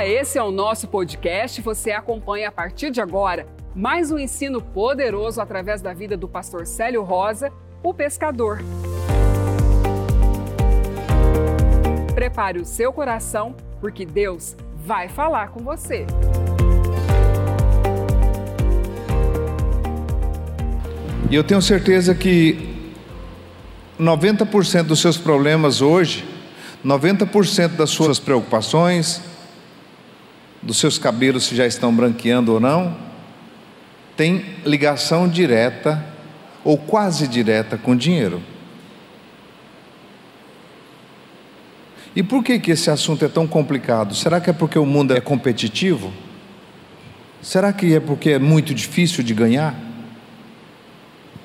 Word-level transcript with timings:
Olá, 0.00 0.08
esse 0.08 0.38
é 0.38 0.42
o 0.42 0.50
nosso 0.50 0.88
podcast. 0.88 1.60
Você 1.60 1.90
acompanha 1.90 2.48
a 2.48 2.50
partir 2.50 2.90
de 2.90 3.02
agora 3.02 3.46
mais 3.74 4.10
um 4.10 4.18
ensino 4.18 4.58
poderoso 4.58 5.42
através 5.42 5.82
da 5.82 5.92
vida 5.92 6.16
do 6.16 6.26
pastor 6.26 6.66
Célio 6.66 7.02
Rosa, 7.02 7.52
o 7.82 7.92
pescador. 7.92 8.62
Prepare 12.14 12.58
o 12.58 12.64
seu 12.64 12.94
coração, 12.94 13.54
porque 13.78 14.06
Deus 14.06 14.56
vai 14.86 15.06
falar 15.06 15.50
com 15.50 15.60
você. 15.60 16.06
E 21.30 21.34
eu 21.34 21.44
tenho 21.44 21.60
certeza 21.60 22.14
que 22.14 22.90
90% 24.00 24.84
dos 24.84 24.98
seus 24.98 25.18
problemas 25.18 25.82
hoje, 25.82 26.24
90% 26.82 27.76
das 27.76 27.90
suas 27.90 28.18
preocupações, 28.18 29.28
dos 30.62 30.78
seus 30.78 30.98
cabelos 30.98 31.44
se 31.44 31.56
já 31.56 31.66
estão 31.66 31.94
branqueando 31.94 32.52
ou 32.52 32.60
não, 32.60 32.96
tem 34.16 34.44
ligação 34.64 35.28
direta 35.28 36.04
ou 36.62 36.76
quase 36.76 37.26
direta 37.26 37.78
com 37.78 37.96
dinheiro. 37.96 38.42
E 42.14 42.22
por 42.22 42.42
que, 42.42 42.58
que 42.58 42.72
esse 42.72 42.90
assunto 42.90 43.24
é 43.24 43.28
tão 43.28 43.46
complicado? 43.46 44.14
Será 44.14 44.40
que 44.40 44.50
é 44.50 44.52
porque 44.52 44.78
o 44.78 44.84
mundo 44.84 45.14
é 45.14 45.20
competitivo? 45.20 46.12
Será 47.40 47.72
que 47.72 47.94
é 47.94 48.00
porque 48.00 48.30
é 48.30 48.38
muito 48.38 48.74
difícil 48.74 49.22
de 49.22 49.32
ganhar? 49.32 49.74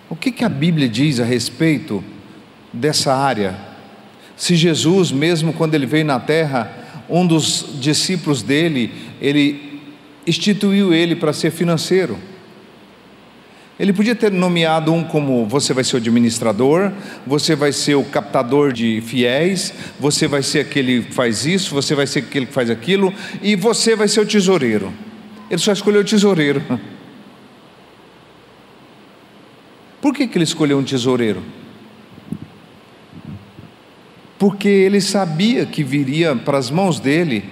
O 0.10 0.16
que, 0.16 0.32
que 0.32 0.44
a 0.44 0.50
Bíblia 0.50 0.90
diz 0.90 1.20
a 1.20 1.24
respeito 1.24 2.04
dessa 2.74 3.16
área? 3.16 3.56
Se 4.36 4.56
Jesus, 4.56 5.12
mesmo 5.12 5.54
quando 5.54 5.76
ele 5.76 5.86
veio 5.86 6.04
na 6.04 6.20
terra, 6.20 6.85
um 7.10 7.26
dos 7.26 7.66
discípulos 7.80 8.42
dele, 8.42 8.92
ele 9.22 9.82
instituiu 10.26 10.94
ele 10.94 11.16
para 11.16 11.34
ser 11.34 11.52
financeiro. 11.52 12.18
Ele 13.78 13.92
podia 13.92 14.16
ter 14.16 14.32
nomeado 14.32 14.94
um 14.94 15.04
como 15.04 15.46
você 15.46 15.74
vai 15.74 15.84
ser 15.84 15.96
o 15.96 16.00
administrador, 16.00 16.94
você 17.28 17.56
vai 17.56 17.74
ser 17.74 17.96
o 17.96 18.06
captador 18.06 18.72
de 18.72 19.02
fiéis, 19.02 19.74
você 20.00 20.28
vai 20.28 20.42
ser 20.42 20.62
aquele 20.62 21.04
que 21.04 21.14
faz 21.14 21.46
isso, 21.46 21.76
você 21.76 21.94
vai 21.94 22.08
ser 22.08 22.20
aquele 22.20 22.46
que 22.46 22.54
faz 22.54 22.70
aquilo, 22.70 23.14
e 23.42 23.54
você 23.56 23.94
vai 23.96 24.08
ser 24.08 24.22
o 24.22 24.26
tesoureiro. 24.26 24.94
Ele 25.52 25.60
só 25.60 25.74
escolheu 25.74 26.00
o 26.02 26.06
tesoureiro. 26.06 26.64
Por 30.02 30.14
que, 30.14 30.26
que 30.26 30.38
ele 30.38 30.46
escolheu 30.46 30.78
um 30.80 30.84
tesoureiro? 30.84 31.44
Porque 34.38 34.68
ele 34.68 35.00
sabia 35.00 35.66
que 35.66 35.84
viria 35.84 36.36
para 36.36 36.58
as 36.58 36.70
mãos 36.70 37.00
dele 37.00 37.44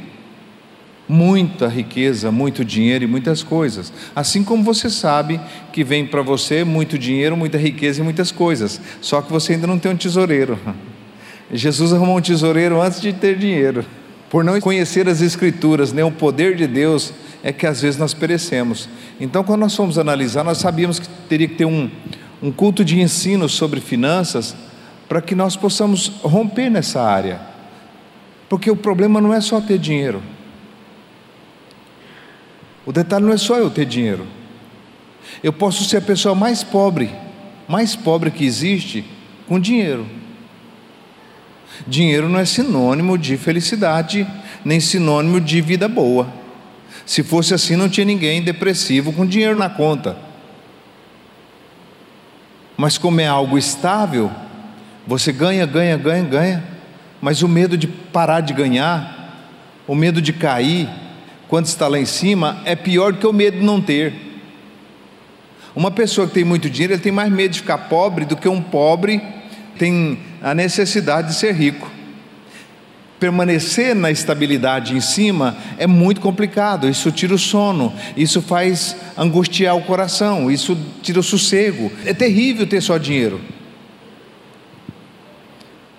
muita 1.08 1.68
riqueza, 1.68 2.32
muito 2.32 2.64
dinheiro 2.64 3.04
e 3.04 3.08
muitas 3.08 3.44
coisas. 3.44 3.92
Assim 4.16 4.44
como 4.44 4.64
você 4.64 4.90
sabe 4.90 5.40
que 5.72 5.84
vem 5.84 6.06
para 6.06 6.22
você 6.22 6.64
muito 6.64 6.98
dinheiro, 6.98 7.38
muita 7.38 7.58
riqueza 7.58 8.02
e 8.02 8.04
muitas 8.04 8.32
coisas. 8.32 8.82
Só 9.02 9.22
que 9.22 9.32
você 9.32 9.54
ainda 9.54 9.68
não 9.68 9.80
tem 9.80 9.92
um 9.92 9.98
tesoureiro. 9.98 10.58
Jesus 11.52 11.94
arrumou 11.94 12.18
um 12.18 12.22
tesoureiro 12.22 12.82
antes 12.82 13.00
de 13.02 13.14
ter 13.14 13.38
dinheiro. 13.38 13.86
Por 14.30 14.44
não 14.44 14.60
conhecer 14.60 15.08
as 15.08 15.22
Escrituras, 15.22 15.94
nem 15.94 16.04
o 16.04 16.12
poder 16.12 16.56
de 16.56 16.66
Deus, 16.66 17.14
é 17.44 17.54
que 17.54 17.68
às 17.68 17.82
vezes 17.82 18.00
nós 18.00 18.14
perecemos. 18.14 18.90
Então, 19.20 19.44
quando 19.44 19.60
nós 19.60 19.76
fomos 19.76 20.00
analisar, 20.00 20.44
nós 20.44 20.58
sabíamos 20.58 20.98
que 20.98 21.08
teria 21.30 21.48
que 21.48 21.56
ter 21.56 21.66
um, 21.66 21.90
um 22.42 22.52
culto 22.52 22.84
de 22.84 23.00
ensino 23.00 23.48
sobre 23.48 23.80
finanças 23.80 24.56
para 25.08 25.22
que 25.22 25.36
nós 25.36 25.56
possamos 25.56 26.08
romper 26.24 26.70
nessa 26.70 27.02
área. 27.02 27.40
Porque 28.50 28.70
o 28.70 28.76
problema 28.76 29.20
não 29.20 29.34
é 29.34 29.42
só 29.42 29.60
ter 29.60 29.78
dinheiro. 29.78 30.22
O 32.86 32.92
detalhe 32.92 33.26
não 33.26 33.34
é 33.34 33.38
só 33.38 33.58
eu 33.58 33.70
ter 33.70 33.86
dinheiro. 33.86 34.28
Eu 35.42 35.54
posso 35.54 35.84
ser 35.86 35.98
a 35.98 36.02
pessoa 36.02 36.36
mais 36.36 36.64
pobre, 36.64 37.10
mais 37.68 37.96
pobre 37.96 38.30
que 38.30 38.46
existe, 38.46 39.06
com 39.48 39.60
dinheiro. 39.60 40.06
Dinheiro 41.88 42.30
não 42.30 42.40
é 42.40 42.46
sinônimo 42.46 43.18
de 43.18 43.38
felicidade, 43.38 44.28
nem 44.64 44.80
sinônimo 44.80 45.42
de 45.42 45.62
vida 45.62 45.88
boa. 45.88 46.28
Se 47.06 47.24
fosse 47.24 47.54
assim, 47.54 47.76
não 47.76 47.90
tinha 47.90 48.06
ninguém 48.06 48.42
depressivo 48.42 49.12
com 49.12 49.26
dinheiro 49.26 49.58
na 49.58 49.70
conta. 49.70 50.18
Mas 52.78 52.98
como 52.98 53.20
é 53.22 53.28
algo 53.28 53.58
estável, 53.58 54.32
você 55.06 55.32
ganha, 55.32 55.66
ganha, 55.66 55.98
ganha, 55.98 56.24
ganha. 56.24 56.64
Mas 57.22 57.42
o 57.42 57.48
medo 57.48 57.78
de 57.78 57.88
parar 57.88 58.42
de 58.42 58.54
ganhar, 58.54 59.50
o 59.88 59.96
medo 59.96 60.22
de 60.22 60.34
cair, 60.34 60.90
quando 61.48 61.66
está 61.66 61.88
lá 61.88 62.00
em 62.00 62.06
cima, 62.06 62.62
é 62.66 62.76
pior 62.76 63.14
do 63.14 63.20
que 63.20 63.28
o 63.28 63.34
medo 63.34 63.60
de 63.60 63.64
não 63.64 63.82
ter. 63.82 64.14
Uma 65.76 65.90
pessoa 65.90 66.28
que 66.28 66.34
tem 66.34 66.44
muito 66.44 66.70
dinheiro, 66.70 66.94
ele 66.94 67.02
tem 67.02 67.12
mais 67.12 67.32
medo 67.32 67.52
de 67.52 67.62
ficar 67.62 67.78
pobre 67.78 68.26
do 68.26 68.36
que 68.36 68.48
um 68.48 68.62
pobre 68.62 69.22
tem 69.78 70.20
a 70.42 70.54
necessidade 70.54 71.30
de 71.30 71.36
ser 71.36 71.54
rico. 71.54 71.92
Permanecer 73.20 73.96
na 73.96 74.12
estabilidade 74.12 74.96
em 74.96 75.00
cima 75.00 75.56
é 75.78 75.88
muito 75.88 76.20
complicado, 76.20 76.90
isso 76.90 77.10
tira 77.12 77.34
o 77.34 77.40
sono, 77.40 77.94
isso 78.18 78.42
faz 78.42 78.96
angustiar 79.18 79.78
o 79.78 79.82
coração, 79.82 80.52
isso 80.52 80.78
tira 81.02 81.20
o 81.20 81.24
sossego. 81.24 81.92
É 82.06 82.14
terrível 82.14 82.68
ter 82.68 82.82
só 82.82 82.98
dinheiro. 82.98 83.40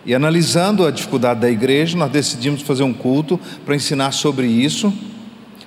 E 0.07 0.15
analisando 0.15 0.87
a 0.87 0.91
dificuldade 0.91 1.41
da 1.41 1.51
igreja, 1.51 1.97
nós 1.97 2.11
decidimos 2.11 2.63
fazer 2.63 2.83
um 2.83 2.93
culto 2.93 3.41
para 3.65 3.75
ensinar 3.75 4.13
sobre 4.13 4.47
isso 4.47 4.93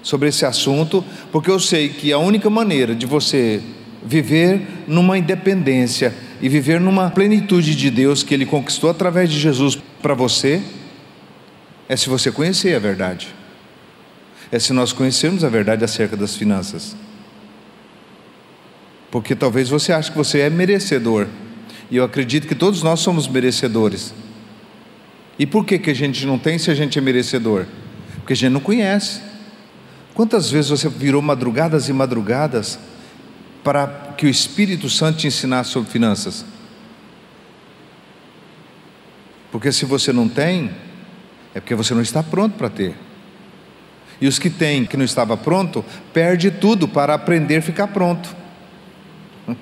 sobre 0.07 0.29
esse 0.29 0.45
assunto, 0.45 1.03
porque 1.33 1.51
eu 1.51 1.59
sei 1.59 1.89
que 1.89 2.13
a 2.13 2.17
única 2.17 2.49
maneira 2.49 2.95
de 2.95 3.05
você 3.05 3.61
viver 4.05 4.85
numa 4.87 5.17
independência 5.17 6.13
e 6.41 6.47
viver 6.47 6.79
numa 6.79 7.11
plenitude 7.11 7.75
de 7.75 7.91
Deus 7.91 8.23
que 8.23 8.33
Ele 8.33 8.45
conquistou 8.45 8.89
através 8.89 9.29
de 9.29 9.37
Jesus 9.37 9.77
para 10.01 10.13
você, 10.13 10.61
é 11.89 11.97
se 11.97 12.07
você 12.07 12.31
conhecer 12.31 12.73
a 12.73 12.79
verdade, 12.79 13.27
é 14.49 14.57
se 14.59 14.71
nós 14.71 14.93
conhecermos 14.93 15.43
a 15.43 15.49
verdade 15.49 15.83
acerca 15.83 16.15
das 16.15 16.37
finanças. 16.37 16.95
Porque 19.11 19.35
talvez 19.35 19.67
você 19.67 19.91
ache 19.91 20.11
que 20.11 20.17
você 20.17 20.39
é 20.39 20.49
merecedor, 20.49 21.27
e 21.91 21.97
eu 21.97 22.05
acredito 22.05 22.47
que 22.47 22.55
todos 22.55 22.81
nós 22.81 23.01
somos 23.01 23.27
merecedores. 23.27 24.13
E 25.39 25.45
por 25.45 25.65
que, 25.65 25.77
que 25.77 25.91
a 25.91 25.95
gente 25.95 26.25
não 26.25 26.39
tem 26.39 26.57
se 26.57 26.71
a 26.71 26.75
gente 26.75 26.97
é 26.97 27.01
merecedor? 27.01 27.65
Porque 28.15 28.33
a 28.33 28.35
gente 28.35 28.51
não 28.51 28.59
conhece. 28.59 29.21
Quantas 30.13 30.49
vezes 30.49 30.71
você 30.71 30.89
virou 30.89 31.21
madrugadas 31.21 31.89
e 31.89 31.93
madrugadas 31.93 32.79
para 33.63 33.87
que 34.17 34.25
o 34.25 34.29
Espírito 34.29 34.89
Santo 34.89 35.19
te 35.19 35.27
ensinasse 35.27 35.69
sobre 35.69 35.91
finanças? 35.91 36.43
Porque 39.51 39.71
se 39.71 39.85
você 39.85 40.11
não 40.11 40.27
tem, 40.27 40.71
é 41.53 41.59
porque 41.59 41.75
você 41.75 41.93
não 41.93 42.01
está 42.01 42.23
pronto 42.23 42.55
para 42.57 42.69
ter. 42.69 42.95
E 44.19 44.27
os 44.27 44.39
que 44.39 44.49
têm, 44.49 44.85
que 44.85 44.97
não 44.97 45.05
estava 45.05 45.37
pronto, 45.37 45.85
perde 46.11 46.49
tudo 46.49 46.87
para 46.87 47.13
aprender 47.13 47.57
a 47.57 47.61
ficar 47.61 47.87
pronto. 47.87 48.35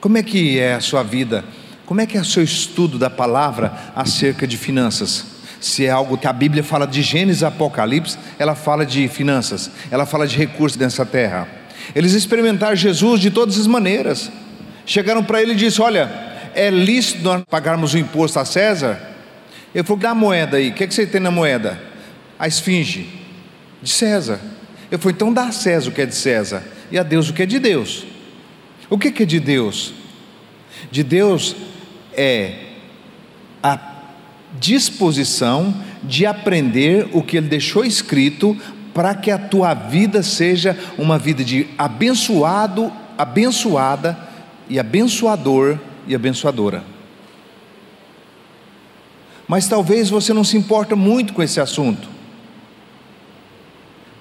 Como 0.00 0.16
é 0.16 0.22
que 0.22 0.58
é 0.58 0.74
a 0.74 0.80
sua 0.80 1.02
vida? 1.02 1.44
Como 1.92 2.00
é 2.00 2.06
que 2.06 2.16
é 2.16 2.20
o 2.22 2.24
seu 2.24 2.42
estudo 2.42 2.98
da 2.98 3.10
palavra 3.10 3.70
acerca 3.94 4.46
de 4.46 4.56
finanças? 4.56 5.26
se 5.60 5.84
é 5.84 5.90
algo 5.90 6.16
que 6.16 6.26
a 6.26 6.32
Bíblia 6.32 6.64
fala 6.64 6.86
de 6.86 7.02
Gênesis 7.02 7.42
Apocalipse, 7.42 8.16
ela 8.38 8.54
fala 8.54 8.86
de 8.86 9.06
finanças, 9.08 9.70
ela 9.90 10.06
fala 10.06 10.26
de 10.26 10.34
recursos 10.34 10.78
dessa 10.78 11.04
terra. 11.04 11.46
Eles 11.94 12.14
experimentaram 12.14 12.74
Jesus 12.74 13.20
de 13.20 13.30
todas 13.30 13.60
as 13.60 13.66
maneiras. 13.66 14.32
Chegaram 14.86 15.22
para 15.22 15.42
ele 15.42 15.52
e 15.52 15.54
disse: 15.54 15.82
Olha, 15.82 16.10
é 16.54 16.70
lícito 16.70 17.22
nós 17.24 17.42
pagarmos 17.44 17.92
o 17.92 17.98
imposto 17.98 18.38
a 18.38 18.46
César? 18.46 18.98
Ele 19.74 19.84
falou: 19.84 20.00
Dá 20.00 20.10
a 20.12 20.14
moeda 20.14 20.56
aí, 20.56 20.70
o 20.70 20.72
que, 20.72 20.84
é 20.84 20.86
que 20.86 20.94
você 20.94 21.06
tem 21.06 21.20
na 21.20 21.30
moeda? 21.30 21.78
A 22.38 22.48
esfinge, 22.48 23.06
de 23.82 23.90
César. 23.90 24.40
Ele 24.90 24.98
falou: 24.98 25.14
Então 25.14 25.30
dá 25.30 25.44
a 25.44 25.52
César 25.52 25.90
o 25.90 25.92
que 25.92 26.00
é 26.00 26.06
de 26.06 26.14
César, 26.14 26.62
e 26.90 26.98
a 26.98 27.02
Deus 27.02 27.28
o 27.28 27.34
que 27.34 27.42
é 27.42 27.46
de 27.46 27.58
Deus. 27.58 28.06
O 28.88 28.98
que 28.98 29.22
é 29.22 29.26
de 29.26 29.38
Deus? 29.38 29.92
De 30.90 31.04
Deus 31.04 31.54
é 32.14 32.54
a 33.62 33.78
disposição 34.58 35.74
de 36.02 36.26
aprender 36.26 37.08
o 37.12 37.22
que 37.22 37.36
Ele 37.36 37.48
deixou 37.48 37.84
escrito 37.84 38.56
para 38.92 39.14
que 39.14 39.30
a 39.30 39.38
tua 39.38 39.72
vida 39.74 40.22
seja 40.22 40.78
uma 40.98 41.18
vida 41.18 41.42
de 41.42 41.66
abençoado, 41.78 42.92
abençoada 43.16 44.18
e 44.68 44.78
abençoador 44.78 45.78
e 46.06 46.14
abençoadora. 46.14 46.84
Mas 49.48 49.68
talvez 49.68 50.10
você 50.10 50.32
não 50.32 50.44
se 50.44 50.56
importa 50.56 50.94
muito 50.94 51.32
com 51.32 51.42
esse 51.42 51.60
assunto 51.60 52.08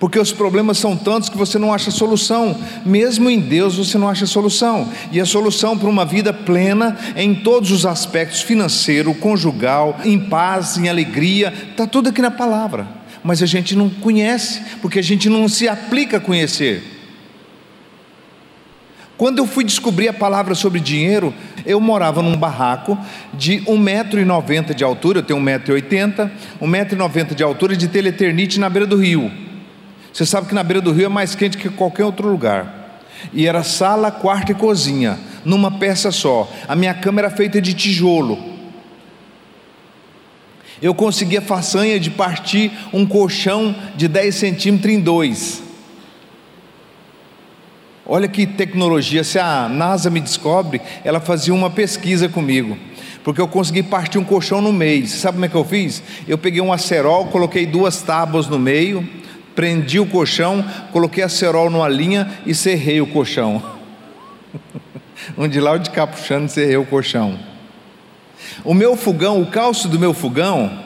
porque 0.01 0.17
os 0.17 0.31
problemas 0.31 0.79
são 0.79 0.97
tantos 0.97 1.29
que 1.29 1.37
você 1.37 1.59
não 1.59 1.71
acha 1.71 1.91
solução, 1.91 2.59
mesmo 2.83 3.29
em 3.29 3.39
Deus 3.39 3.77
você 3.77 3.99
não 3.99 4.09
acha 4.09 4.25
solução, 4.25 4.91
e 5.11 5.21
a 5.21 5.25
solução 5.27 5.77
para 5.77 5.87
uma 5.87 6.03
vida 6.03 6.33
plena 6.33 6.97
em 7.15 7.35
todos 7.35 7.69
os 7.69 7.85
aspectos 7.85 8.41
financeiro, 8.41 9.13
conjugal, 9.13 9.99
em 10.03 10.19
paz, 10.19 10.75
em 10.75 10.89
alegria, 10.89 11.53
está 11.69 11.85
tudo 11.85 12.09
aqui 12.09 12.19
na 12.19 12.31
palavra. 12.31 12.87
mas 13.23 13.43
a 13.43 13.45
gente 13.45 13.75
não 13.75 13.87
conhece, 13.87 14.63
porque 14.81 14.97
a 14.97 15.03
gente 15.03 15.29
não 15.29 15.47
se 15.47 15.69
aplica 15.69 16.17
a 16.17 16.19
conhecer. 16.19 16.81
Quando 19.15 19.37
eu 19.37 19.45
fui 19.45 19.63
descobrir 19.63 20.07
a 20.07 20.13
palavra 20.13 20.55
sobre 20.55 20.79
dinheiro, 20.79 21.31
eu 21.63 21.79
morava 21.79 22.23
num 22.23 22.35
barraco 22.35 22.97
de 23.31 23.59
1,90m 23.67 24.73
de 24.73 24.83
altura, 24.83 25.19
eu 25.19 25.23
tenho 25.23 25.39
1,80m, 25.39 26.31
1,90m 26.59 27.35
de 27.35 27.43
altura 27.43 27.77
de 27.77 27.87
teleternite 27.87 28.59
na 28.59 28.67
beira 28.67 28.87
do 28.87 28.95
rio. 28.95 29.50
Você 30.13 30.25
sabe 30.25 30.47
que 30.47 30.53
na 30.53 30.63
beira 30.63 30.81
do 30.81 30.91
rio 30.91 31.05
é 31.05 31.09
mais 31.09 31.35
quente 31.35 31.57
que 31.57 31.69
qualquer 31.69 32.05
outro 32.05 32.29
lugar. 32.29 33.01
E 33.33 33.47
era 33.47 33.63
sala, 33.63 34.11
quarto 34.11 34.51
e 34.51 34.55
cozinha, 34.55 35.17
numa 35.45 35.71
peça 35.71 36.11
só. 36.11 36.51
A 36.67 36.75
minha 36.75 36.93
cama 36.93 37.21
era 37.21 37.29
feita 37.29 37.61
de 37.61 37.73
tijolo. 37.73 38.37
Eu 40.81 40.95
consegui 40.95 41.37
a 41.37 41.41
façanha 41.41 41.99
de 41.99 42.09
partir 42.09 42.71
um 42.91 43.05
colchão 43.05 43.75
de 43.95 44.07
10 44.07 44.33
centímetros 44.33 44.93
em 44.93 44.99
dois. 44.99 45.61
Olha 48.03 48.27
que 48.27 48.47
tecnologia, 48.47 49.23
se 49.23 49.37
a 49.37 49.69
NASA 49.69 50.09
me 50.09 50.19
descobre, 50.19 50.81
ela 51.03 51.19
fazia 51.19 51.53
uma 51.53 51.69
pesquisa 51.69 52.27
comigo, 52.27 52.77
porque 53.23 53.39
eu 53.39 53.47
consegui 53.47 53.83
partir 53.83 54.17
um 54.17 54.23
colchão 54.23 54.59
no 54.59 54.73
meio. 54.73 55.07
Sabe 55.07 55.35
como 55.35 55.45
é 55.45 55.47
que 55.47 55.55
eu 55.55 55.63
fiz? 55.63 56.01
Eu 56.27 56.37
peguei 56.37 56.59
um 56.61 56.73
acerol, 56.73 57.27
coloquei 57.27 57.65
duas 57.67 58.01
tábuas 58.01 58.47
no 58.47 58.57
meio, 58.57 59.07
prendi 59.61 59.99
o 59.99 60.07
colchão, 60.07 60.65
coloquei 60.91 61.23
acerol 61.23 61.69
numa 61.69 61.87
linha 61.87 62.27
e 62.47 62.55
serrei 62.55 62.99
o 62.99 63.05
colchão. 63.05 63.61
um 65.37 65.47
de 65.47 65.59
lá 65.59 65.73
o 65.73 65.77
de 65.77 65.91
cá 65.91 66.07
puxando, 66.07 66.49
serrei 66.49 66.77
o 66.77 66.83
colchão. 66.83 67.37
O 68.63 68.73
meu 68.73 68.95
fogão, 68.95 69.39
o 69.39 69.45
calço 69.45 69.87
do 69.87 69.99
meu 69.99 70.15
fogão, 70.15 70.79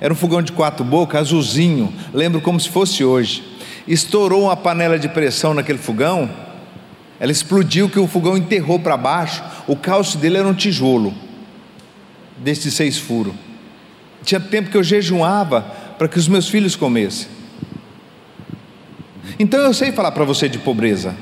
era 0.00 0.14
um 0.14 0.16
fogão 0.16 0.40
de 0.40 0.50
quatro 0.50 0.82
bocas, 0.82 1.20
azulzinho, 1.20 1.92
lembro 2.14 2.40
como 2.40 2.58
se 2.58 2.70
fosse 2.70 3.04
hoje. 3.04 3.44
Estourou 3.86 4.44
uma 4.44 4.56
panela 4.56 4.98
de 4.98 5.10
pressão 5.10 5.52
naquele 5.52 5.78
fogão, 5.78 6.30
ela 7.20 7.30
explodiu 7.30 7.86
que 7.86 7.98
o 7.98 8.06
fogão 8.06 8.34
enterrou 8.34 8.80
para 8.80 8.96
baixo. 8.96 9.44
O 9.66 9.76
calço 9.76 10.16
dele 10.16 10.38
era 10.38 10.48
um 10.48 10.54
tijolo, 10.54 11.12
desses 12.38 12.72
seis 12.72 12.96
furos. 12.96 13.34
Tinha 14.24 14.40
tempo 14.40 14.70
que 14.70 14.76
eu 14.78 14.82
jejuava 14.82 15.60
para 15.98 16.08
que 16.08 16.18
os 16.18 16.26
meus 16.26 16.48
filhos 16.48 16.74
comessem. 16.74 17.35
Então 19.38 19.60
eu 19.60 19.74
sei 19.74 19.92
falar 19.92 20.12
para 20.12 20.24
você 20.24 20.48
de 20.48 20.58
pobreza. 20.58 21.14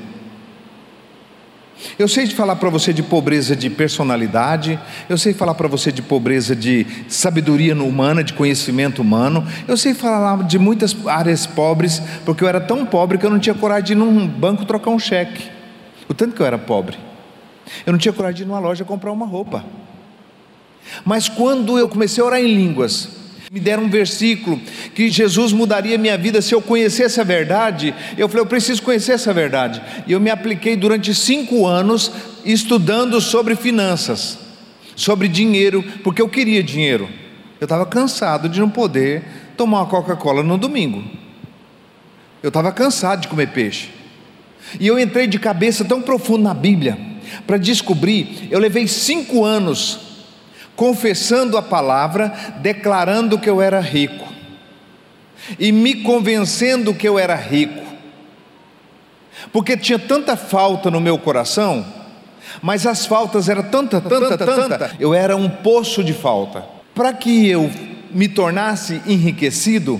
Eu 1.99 2.07
sei 2.07 2.25
falar 2.27 2.55
para 2.55 2.69
você 2.69 2.93
de 2.93 3.03
pobreza 3.03 3.55
de 3.55 3.69
personalidade, 3.69 4.79
eu 5.09 5.17
sei 5.17 5.33
falar 5.33 5.53
para 5.53 5.67
você 5.67 5.91
de 5.91 6.01
pobreza 6.01 6.55
de 6.55 6.85
sabedoria 7.07 7.75
humana, 7.75 8.23
de 8.23 8.33
conhecimento 8.33 9.01
humano, 9.01 9.45
eu 9.67 9.75
sei 9.77 9.93
falar 9.93 10.43
de 10.43 10.57
muitas 10.57 10.95
áreas 11.05 11.45
pobres, 11.45 12.01
porque 12.25 12.43
eu 12.43 12.47
era 12.47 12.59
tão 12.59 12.85
pobre 12.85 13.17
que 13.17 13.25
eu 13.25 13.29
não 13.29 13.39
tinha 13.39 13.53
coragem 13.53 13.85
de 13.85 13.91
ir 13.93 13.95
num 13.95 14.25
banco 14.27 14.65
trocar 14.65 14.89
um 14.89 14.99
cheque. 14.99 15.49
O 16.07 16.13
tanto 16.13 16.35
que 16.35 16.41
eu 16.41 16.45
era 16.45 16.57
pobre. 16.57 16.97
Eu 17.85 17.91
não 17.91 17.99
tinha 17.99 18.13
coragem 18.13 18.37
de 18.37 18.43
ir 18.43 18.45
numa 18.45 18.59
loja 18.59 18.85
comprar 18.85 19.11
uma 19.11 19.25
roupa. 19.25 19.63
Mas 21.03 21.27
quando 21.27 21.77
eu 21.77 21.89
comecei 21.89 22.23
a 22.23 22.25
orar 22.25 22.39
em 22.39 22.53
línguas, 22.53 23.09
me 23.51 23.59
deram 23.59 23.83
um 23.83 23.89
versículo 23.89 24.59
que 24.93 25.09
Jesus 25.09 25.53
mudaria 25.53 25.97
minha 25.97 26.17
vida 26.17 26.41
se 26.41 26.53
eu 26.53 26.61
conhecesse 26.61 27.19
a 27.21 27.23
verdade. 27.23 27.93
Eu 28.17 28.27
falei, 28.27 28.41
eu 28.41 28.47
preciso 28.47 28.81
conhecer 28.81 29.13
essa 29.13 29.33
verdade. 29.33 29.81
E 30.07 30.11
eu 30.11 30.19
me 30.19 30.29
apliquei 30.29 30.75
durante 30.75 31.13
cinco 31.13 31.65
anos 31.65 32.11
estudando 32.43 33.19
sobre 33.21 33.55
finanças, 33.55 34.37
sobre 34.95 35.27
dinheiro, 35.27 35.83
porque 36.03 36.21
eu 36.21 36.29
queria 36.29 36.63
dinheiro. 36.63 37.07
Eu 37.59 37.65
estava 37.65 37.85
cansado 37.85 38.49
de 38.49 38.59
não 38.59 38.69
poder 38.69 39.23
tomar 39.55 39.79
uma 39.79 39.87
Coca-Cola 39.87 40.43
no 40.43 40.57
domingo. 40.57 41.03
Eu 42.43 42.49
estava 42.49 42.71
cansado 42.71 43.21
de 43.21 43.27
comer 43.27 43.49
peixe. 43.49 43.89
E 44.79 44.87
eu 44.87 44.99
entrei 44.99 45.27
de 45.27 45.39
cabeça 45.39 45.85
tão 45.85 46.01
profundo 46.01 46.43
na 46.43 46.53
Bíblia 46.53 46.97
para 47.45 47.57
descobrir. 47.57 48.47
Eu 48.51 48.59
levei 48.59 48.87
cinco 48.87 49.43
anos 49.43 50.04
confessando 50.75 51.57
a 51.57 51.61
palavra, 51.61 52.33
declarando 52.61 53.39
que 53.39 53.49
eu 53.49 53.61
era 53.61 53.79
rico 53.79 54.35
e 55.59 55.71
me 55.71 55.95
convencendo 55.95 56.93
que 56.93 57.07
eu 57.07 57.19
era 57.19 57.35
rico, 57.35 57.83
porque 59.51 59.77
tinha 59.77 59.99
tanta 59.99 60.35
falta 60.35 60.89
no 60.89 60.99
meu 60.99 61.17
coração, 61.17 61.85
mas 62.61 62.85
as 62.87 63.05
faltas 63.05 63.47
eram 63.47 63.63
tanta, 63.63 64.01
tanta, 64.01 64.37
tanta, 64.37 64.95
eu 64.99 65.13
era 65.13 65.35
um 65.35 65.49
poço 65.49 66.03
de 66.03 66.13
falta. 66.13 66.65
Para 66.93 67.13
que 67.13 67.47
eu 67.47 67.69
me 68.11 68.27
tornasse 68.27 69.01
enriquecido, 69.05 69.99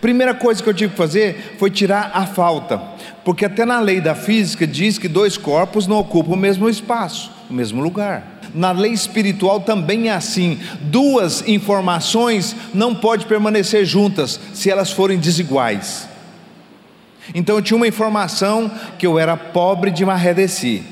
primeira 0.00 0.32
coisa 0.32 0.62
que 0.62 0.68
eu 0.68 0.74
tive 0.74 0.92
que 0.92 0.98
fazer 0.98 1.56
foi 1.58 1.70
tirar 1.70 2.12
a 2.14 2.24
falta 2.24 2.96
porque 3.26 3.44
até 3.44 3.64
na 3.64 3.80
lei 3.80 4.00
da 4.00 4.14
física 4.14 4.64
diz 4.64 4.98
que 4.98 5.08
dois 5.08 5.36
corpos 5.36 5.88
não 5.88 5.98
ocupam 5.98 6.34
o 6.34 6.36
mesmo 6.36 6.68
espaço, 6.68 7.32
o 7.50 7.52
mesmo 7.52 7.82
lugar. 7.82 8.35
Na 8.56 8.72
lei 8.72 8.92
espiritual 8.92 9.60
também 9.60 10.08
é 10.08 10.12
assim. 10.12 10.58
Duas 10.80 11.46
informações 11.46 12.56
não 12.72 12.94
podem 12.94 13.26
permanecer 13.26 13.84
juntas 13.84 14.40
se 14.54 14.70
elas 14.70 14.90
forem 14.90 15.18
desiguais. 15.18 16.08
Então 17.34 17.56
eu 17.56 17.62
tinha 17.62 17.76
uma 17.76 17.86
informação 17.86 18.70
que 18.98 19.06
eu 19.06 19.18
era 19.18 19.36
pobre 19.36 19.90
de 19.90 20.06
Marredeci, 20.06 20.82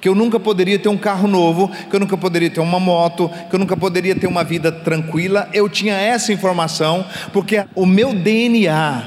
que 0.00 0.08
eu 0.08 0.16
nunca 0.16 0.40
poderia 0.40 0.80
ter 0.80 0.88
um 0.88 0.96
carro 0.96 1.28
novo, 1.28 1.70
que 1.88 1.94
eu 1.94 2.00
nunca 2.00 2.16
poderia 2.16 2.50
ter 2.50 2.58
uma 2.58 2.80
moto, 2.80 3.30
que 3.48 3.54
eu 3.54 3.60
nunca 3.60 3.76
poderia 3.76 4.16
ter 4.16 4.26
uma 4.26 4.42
vida 4.42 4.72
tranquila. 4.72 5.48
Eu 5.52 5.68
tinha 5.68 5.94
essa 5.94 6.32
informação 6.32 7.06
porque 7.32 7.64
o 7.76 7.86
meu 7.86 8.12
DNA 8.12 9.04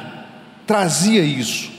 trazia 0.66 1.22
isso. 1.22 1.70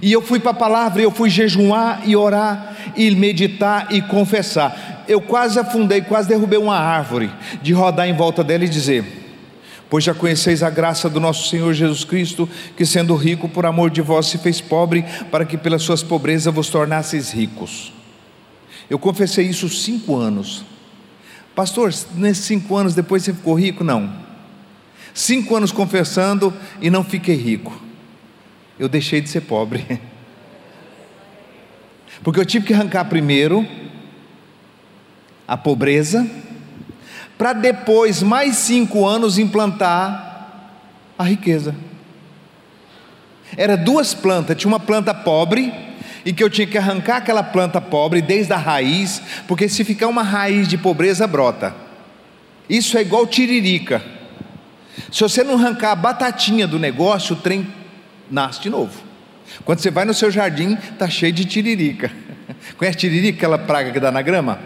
E 0.00 0.10
eu 0.10 0.22
fui 0.22 0.40
para 0.40 0.52
a 0.52 0.54
palavra, 0.54 1.02
eu 1.02 1.10
fui 1.10 1.28
jejuar 1.28 2.00
e 2.06 2.16
orar, 2.16 2.76
e 2.96 3.10
meditar 3.10 3.88
e 3.90 4.00
confessar. 4.00 4.97
Eu 5.08 5.20
quase 5.20 5.58
afundei, 5.58 6.02
quase 6.02 6.28
derrubei 6.28 6.58
uma 6.58 6.76
árvore, 6.76 7.30
de 7.62 7.72
rodar 7.72 8.06
em 8.06 8.14
volta 8.14 8.44
dela 8.44 8.64
e 8.64 8.68
dizer: 8.68 9.04
Pois 9.88 10.04
já 10.04 10.14
conheceis 10.14 10.62
a 10.62 10.70
graça 10.70 11.08
do 11.08 11.18
nosso 11.18 11.48
Senhor 11.48 11.72
Jesus 11.72 12.04
Cristo, 12.04 12.48
que 12.76 12.84
sendo 12.84 13.16
rico 13.16 13.48
por 13.48 13.66
amor 13.66 13.90
de 13.90 14.02
vós 14.02 14.26
se 14.26 14.38
fez 14.38 14.60
pobre, 14.60 15.04
para 15.30 15.44
que 15.44 15.56
pelas 15.56 15.82
suas 15.82 16.02
pobrezas 16.02 16.52
vos 16.52 16.68
tornasseis 16.68 17.32
ricos. 17.32 17.92
Eu 18.88 18.98
confessei 18.98 19.46
isso 19.46 19.68
cinco 19.68 20.14
anos. 20.14 20.64
Pastor, 21.54 21.92
nesses 22.14 22.44
cinco 22.44 22.76
anos 22.76 22.94
depois 22.94 23.24
você 23.24 23.32
ficou 23.32 23.54
rico? 23.54 23.82
Não. 23.82 24.12
Cinco 25.12 25.56
anos 25.56 25.72
confessando 25.72 26.54
e 26.80 26.88
não 26.88 27.02
fiquei 27.02 27.34
rico 27.34 27.88
eu 28.78 28.88
deixei 28.88 29.20
de 29.20 29.28
ser 29.28 29.42
pobre. 29.42 29.84
Porque 32.22 32.38
eu 32.40 32.46
tive 32.46 32.66
que 32.66 32.74
arrancar 32.74 33.04
primeiro 33.06 33.66
a 35.48 35.56
pobreza, 35.56 36.28
para 37.38 37.54
depois, 37.54 38.22
mais 38.22 38.56
cinco 38.56 39.06
anos, 39.06 39.38
implantar 39.38 40.50
a 41.18 41.24
riqueza. 41.24 41.74
Era 43.56 43.76
duas 43.76 44.12
plantas, 44.12 44.56
tinha 44.58 44.68
uma 44.68 44.78
planta 44.78 45.14
pobre, 45.14 45.72
e 46.24 46.32
que 46.32 46.44
eu 46.44 46.50
tinha 46.50 46.66
que 46.66 46.76
arrancar 46.76 47.16
aquela 47.16 47.42
planta 47.42 47.80
pobre 47.80 48.20
desde 48.20 48.52
a 48.52 48.58
raiz, 48.58 49.22
porque 49.46 49.68
se 49.68 49.82
ficar 49.84 50.08
uma 50.08 50.22
raiz 50.22 50.68
de 50.68 50.76
pobreza, 50.76 51.26
brota. 51.26 51.74
Isso 52.68 52.98
é 52.98 53.00
igual 53.00 53.26
tiririca. 53.26 54.02
Se 55.10 55.22
você 55.22 55.42
não 55.42 55.54
arrancar 55.54 55.92
a 55.92 55.96
batatinha 55.96 56.66
do 56.66 56.78
negócio, 56.78 57.34
o 57.34 57.38
trem 57.38 57.66
nasce 58.30 58.60
de 58.60 58.68
novo. 58.68 59.00
Quando 59.64 59.78
você 59.78 59.90
vai 59.90 60.04
no 60.04 60.12
seu 60.12 60.30
jardim, 60.30 60.74
está 60.74 61.08
cheio 61.08 61.32
de 61.32 61.46
tiririca. 61.46 62.12
Conhece 62.76 62.98
tiririca, 62.98 63.38
aquela 63.38 63.58
praga 63.58 63.90
que 63.90 64.00
dá 64.00 64.10
na 64.10 64.22
grama? 64.22 64.58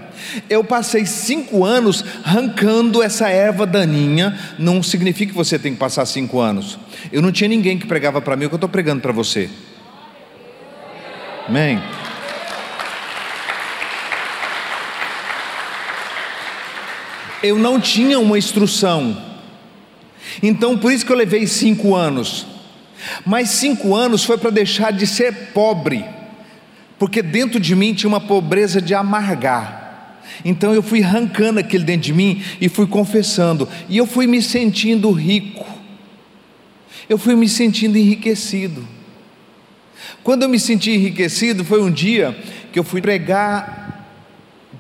Eu 0.49 0.63
passei 0.63 1.05
cinco 1.05 1.65
anos 1.65 2.05
arrancando 2.25 3.03
essa 3.03 3.29
erva 3.29 3.67
daninha. 3.67 4.39
Não 4.59 4.83
significa 4.83 5.33
que 5.33 5.37
você 5.37 5.59
tem 5.59 5.73
que 5.73 5.79
passar 5.79 6.07
cinco 6.07 6.39
anos. 6.39 6.79
Eu 7.13 7.21
não 7.21 7.33
tinha 7.33 7.49
ninguém 7.49 7.79
que 7.79 7.87
pregava 7.87 8.21
para 8.21 8.37
mim 8.37 8.45
o 8.45 8.49
que 8.49 8.55
eu 8.55 8.57
estou 8.57 8.69
pregando 8.69 9.01
para 9.01 9.13
você. 9.13 9.51
Amém. 11.49 11.83
Eu 17.43 17.59
não 17.59 17.81
tinha 17.81 18.21
uma 18.21 18.39
instrução. 18.39 19.21
Então, 20.41 20.79
por 20.79 20.93
isso 20.93 21.05
que 21.05 21.11
eu 21.11 21.17
levei 21.17 21.47
cinco 21.49 21.95
anos. 21.95 22.47
Mas 23.27 23.51
cinco 23.51 23.95
anos 23.97 24.25
foi 24.25 24.39
para 24.39 24.51
deixar 24.51 24.93
de 24.93 25.07
ser 25.07 25.33
pobre, 25.53 26.05
porque 27.03 27.21
dentro 27.21 27.59
de 27.59 27.75
mim 27.75 27.93
tinha 27.93 28.09
uma 28.09 28.21
pobreza 28.21 28.81
de 28.81 28.95
amargar. 28.95 30.23
Então 30.45 30.73
eu 30.73 30.81
fui 30.81 31.03
arrancando 31.03 31.59
aquele 31.59 31.83
dentro 31.83 32.03
de 32.03 32.13
mim 32.13 32.41
e 32.61 32.69
fui 32.69 32.87
confessando, 32.87 33.69
e 33.89 33.97
eu 33.97 34.07
fui 34.07 34.29
me 34.29 34.41
sentindo 34.41 35.11
rico, 35.11 35.67
eu 37.09 37.19
fui 37.19 37.35
me 37.35 37.49
sentindo 37.49 37.99
enriquecido. 37.99 38.87
Quando 40.23 40.45
eu 40.45 40.49
me 40.49 40.61
senti 40.61 40.93
enriquecido, 40.93 41.65
foi 41.65 41.83
um 41.83 41.91
dia 41.91 42.39
que 42.73 42.79
eu 42.79 42.85
fui 42.85 43.03
pregar 43.03 44.07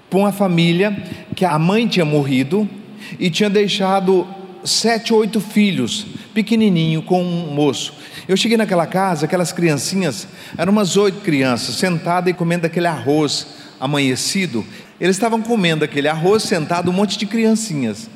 para 0.08 0.20
uma 0.20 0.30
família 0.30 0.96
que 1.34 1.44
a 1.44 1.58
mãe 1.58 1.88
tinha 1.88 2.04
morrido 2.04 2.70
e 3.18 3.30
tinha 3.30 3.50
deixado 3.50 4.28
sete, 4.62 5.12
oito 5.12 5.40
filhos 5.40 6.06
pequenininho, 6.32 7.02
com 7.02 7.20
um 7.20 7.52
moço. 7.52 7.92
Eu 8.28 8.36
cheguei 8.36 8.56
naquela 8.56 8.86
casa, 8.86 9.26
aquelas 9.26 9.52
criancinhas, 9.52 10.28
eram 10.56 10.72
umas 10.72 10.96
oito 10.96 11.20
crianças, 11.20 11.74
sentadas 11.76 12.30
e 12.30 12.34
comendo 12.34 12.66
aquele 12.66 12.86
arroz 12.86 13.46
amanhecido. 13.80 14.64
Eles 15.00 15.16
estavam 15.16 15.42
comendo 15.42 15.84
aquele 15.84 16.08
arroz 16.08 16.44
sentado, 16.44 16.90
um 16.90 16.94
monte 16.94 17.18
de 17.18 17.26
criancinhas. 17.26 18.08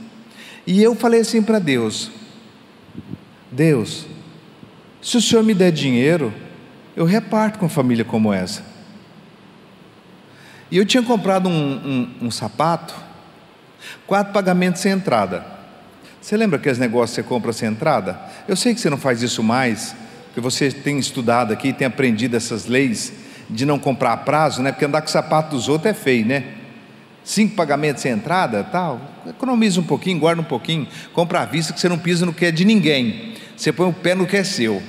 E 0.66 0.80
eu 0.82 0.94
falei 0.94 1.20
assim 1.20 1.42
para 1.42 1.58
Deus: 1.58 2.10
Deus, 3.50 4.06
se 5.02 5.16
o 5.16 5.20
Senhor 5.20 5.42
me 5.42 5.54
der 5.54 5.72
dinheiro, 5.72 6.32
eu 6.96 7.04
reparto 7.04 7.58
com 7.58 7.68
família 7.68 8.04
como 8.04 8.32
essa. 8.32 8.64
E 10.70 10.76
eu 10.76 10.86
tinha 10.86 11.02
comprado 11.02 11.48
um, 11.48 11.52
um, 11.52 12.26
um 12.26 12.30
sapato, 12.30 12.94
quatro 14.06 14.32
pagamentos 14.32 14.80
sem 14.80 14.92
entrada. 14.92 15.55
Você 16.26 16.36
lembra 16.36 16.58
aqueles 16.58 16.76
negócios 16.76 17.10
que 17.10 17.22
você 17.22 17.28
compra 17.28 17.52
sem 17.52 17.68
entrada? 17.68 18.18
Eu 18.48 18.56
sei 18.56 18.74
que 18.74 18.80
você 18.80 18.90
não 18.90 18.98
faz 18.98 19.22
isso 19.22 19.44
mais, 19.44 19.94
porque 20.24 20.40
você 20.40 20.72
tem 20.72 20.98
estudado 20.98 21.52
aqui, 21.52 21.72
tem 21.72 21.86
aprendido 21.86 22.36
essas 22.36 22.66
leis 22.66 23.12
de 23.48 23.64
não 23.64 23.78
comprar 23.78 24.12
a 24.12 24.16
prazo, 24.16 24.60
né? 24.60 24.72
Porque 24.72 24.84
andar 24.84 25.02
com 25.02 25.06
o 25.06 25.10
sapato 25.10 25.54
dos 25.54 25.68
outros 25.68 25.92
é 25.92 25.94
feio, 25.94 26.26
né? 26.26 26.42
Cinco 27.22 27.54
pagamentos 27.54 28.02
sem 28.02 28.10
entrada, 28.10 28.64
tal. 28.64 29.00
Economiza 29.24 29.78
um 29.78 29.84
pouquinho, 29.84 30.18
guarda 30.18 30.42
um 30.42 30.44
pouquinho, 30.44 30.88
compra 31.12 31.42
à 31.42 31.44
vista 31.44 31.72
que 31.72 31.78
você 31.78 31.88
não 31.88 31.96
pisa 31.96 32.26
no 32.26 32.32
que 32.32 32.46
é 32.46 32.50
de 32.50 32.64
ninguém. 32.64 33.34
Você 33.56 33.72
põe 33.72 33.88
o 33.88 33.92
pé 33.92 34.16
no 34.16 34.26
que 34.26 34.36
é 34.36 34.42
seu. 34.42 34.82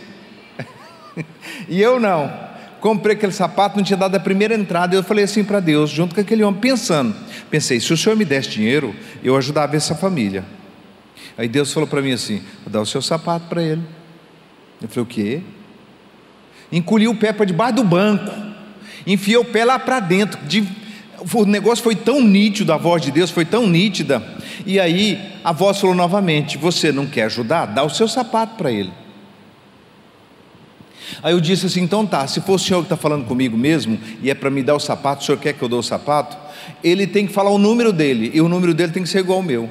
e 1.69 1.79
eu 1.79 1.99
não. 1.99 2.33
Comprei 2.81 3.15
aquele 3.15 3.31
sapato, 3.31 3.77
não 3.77 3.83
tinha 3.83 3.95
dado 3.97 4.15
a 4.15 4.19
primeira 4.19 4.55
entrada. 4.55 4.95
Eu 4.95 5.03
falei 5.03 5.25
assim 5.25 5.43
para 5.43 5.59
Deus, 5.59 5.91
junto 5.91 6.15
com 6.15 6.21
aquele 6.21 6.41
homem, 6.43 6.59
pensando. 6.59 7.15
Pensei, 7.51 7.79
se 7.79 7.93
o 7.93 7.97
senhor 7.97 8.15
me 8.15 8.25
desse 8.25 8.49
dinheiro, 8.49 8.95
eu 9.23 9.37
ajudava 9.37 9.75
essa 9.75 9.93
família. 9.93 10.56
Aí 11.37 11.47
Deus 11.47 11.71
falou 11.71 11.87
para 11.87 12.01
mim 12.01 12.11
assim: 12.11 12.41
dar 12.65 12.81
o 12.81 12.85
seu 12.85 13.01
sapato 13.01 13.45
para 13.47 13.61
ele. 13.61 13.81
Eu 14.81 14.87
falei, 14.87 15.03
o 15.03 15.05
quê? 15.05 15.41
Encolhi 16.71 17.07
o 17.07 17.15
pé 17.15 17.31
para 17.31 17.45
debaixo 17.45 17.75
do 17.75 17.83
banco, 17.83 18.31
enfiei 19.05 19.37
o 19.37 19.45
pé 19.45 19.63
lá 19.63 19.79
para 19.79 19.99
dentro. 19.99 20.39
De, 20.45 20.67
o 21.33 21.45
negócio 21.45 21.83
foi 21.83 21.95
tão 21.95 22.21
nítido, 22.21 22.73
a 22.73 22.77
voz 22.77 23.01
de 23.01 23.11
Deus 23.11 23.31
foi 23.31 23.45
tão 23.45 23.67
nítida. 23.67 24.21
E 24.65 24.79
aí 24.79 25.19
a 25.43 25.51
voz 25.51 25.79
falou 25.79 25.95
novamente: 25.95 26.57
Você 26.57 26.91
não 26.91 27.05
quer 27.05 27.23
ajudar? 27.23 27.67
Dá 27.67 27.83
o 27.83 27.89
seu 27.89 28.07
sapato 28.07 28.55
para 28.55 28.71
ele. 28.71 28.91
Aí 31.23 31.33
eu 31.33 31.39
disse 31.39 31.65
assim: 31.67 31.81
então 31.81 32.05
tá, 32.05 32.27
se 32.27 32.41
for 32.41 32.53
o 32.53 32.59
senhor 32.59 32.79
que 32.81 32.85
está 32.85 32.97
falando 32.97 33.25
comigo 33.25 33.57
mesmo, 33.57 33.99
e 34.21 34.29
é 34.29 34.33
para 34.33 34.49
me 34.49 34.61
dar 34.61 34.75
o 34.75 34.79
sapato, 34.79 35.21
o 35.21 35.25
senhor 35.25 35.37
quer 35.37 35.53
que 35.53 35.63
eu 35.63 35.69
dê 35.69 35.75
o 35.75 35.81
sapato? 35.81 36.37
Ele 36.83 37.07
tem 37.07 37.25
que 37.25 37.33
falar 37.33 37.49
o 37.49 37.57
número 37.57 37.93
dele, 37.93 38.31
e 38.33 38.41
o 38.41 38.49
número 38.49 38.73
dele 38.73 38.91
tem 38.91 39.03
que 39.03 39.09
ser 39.09 39.19
igual 39.19 39.39
ao 39.39 39.43
meu. 39.43 39.69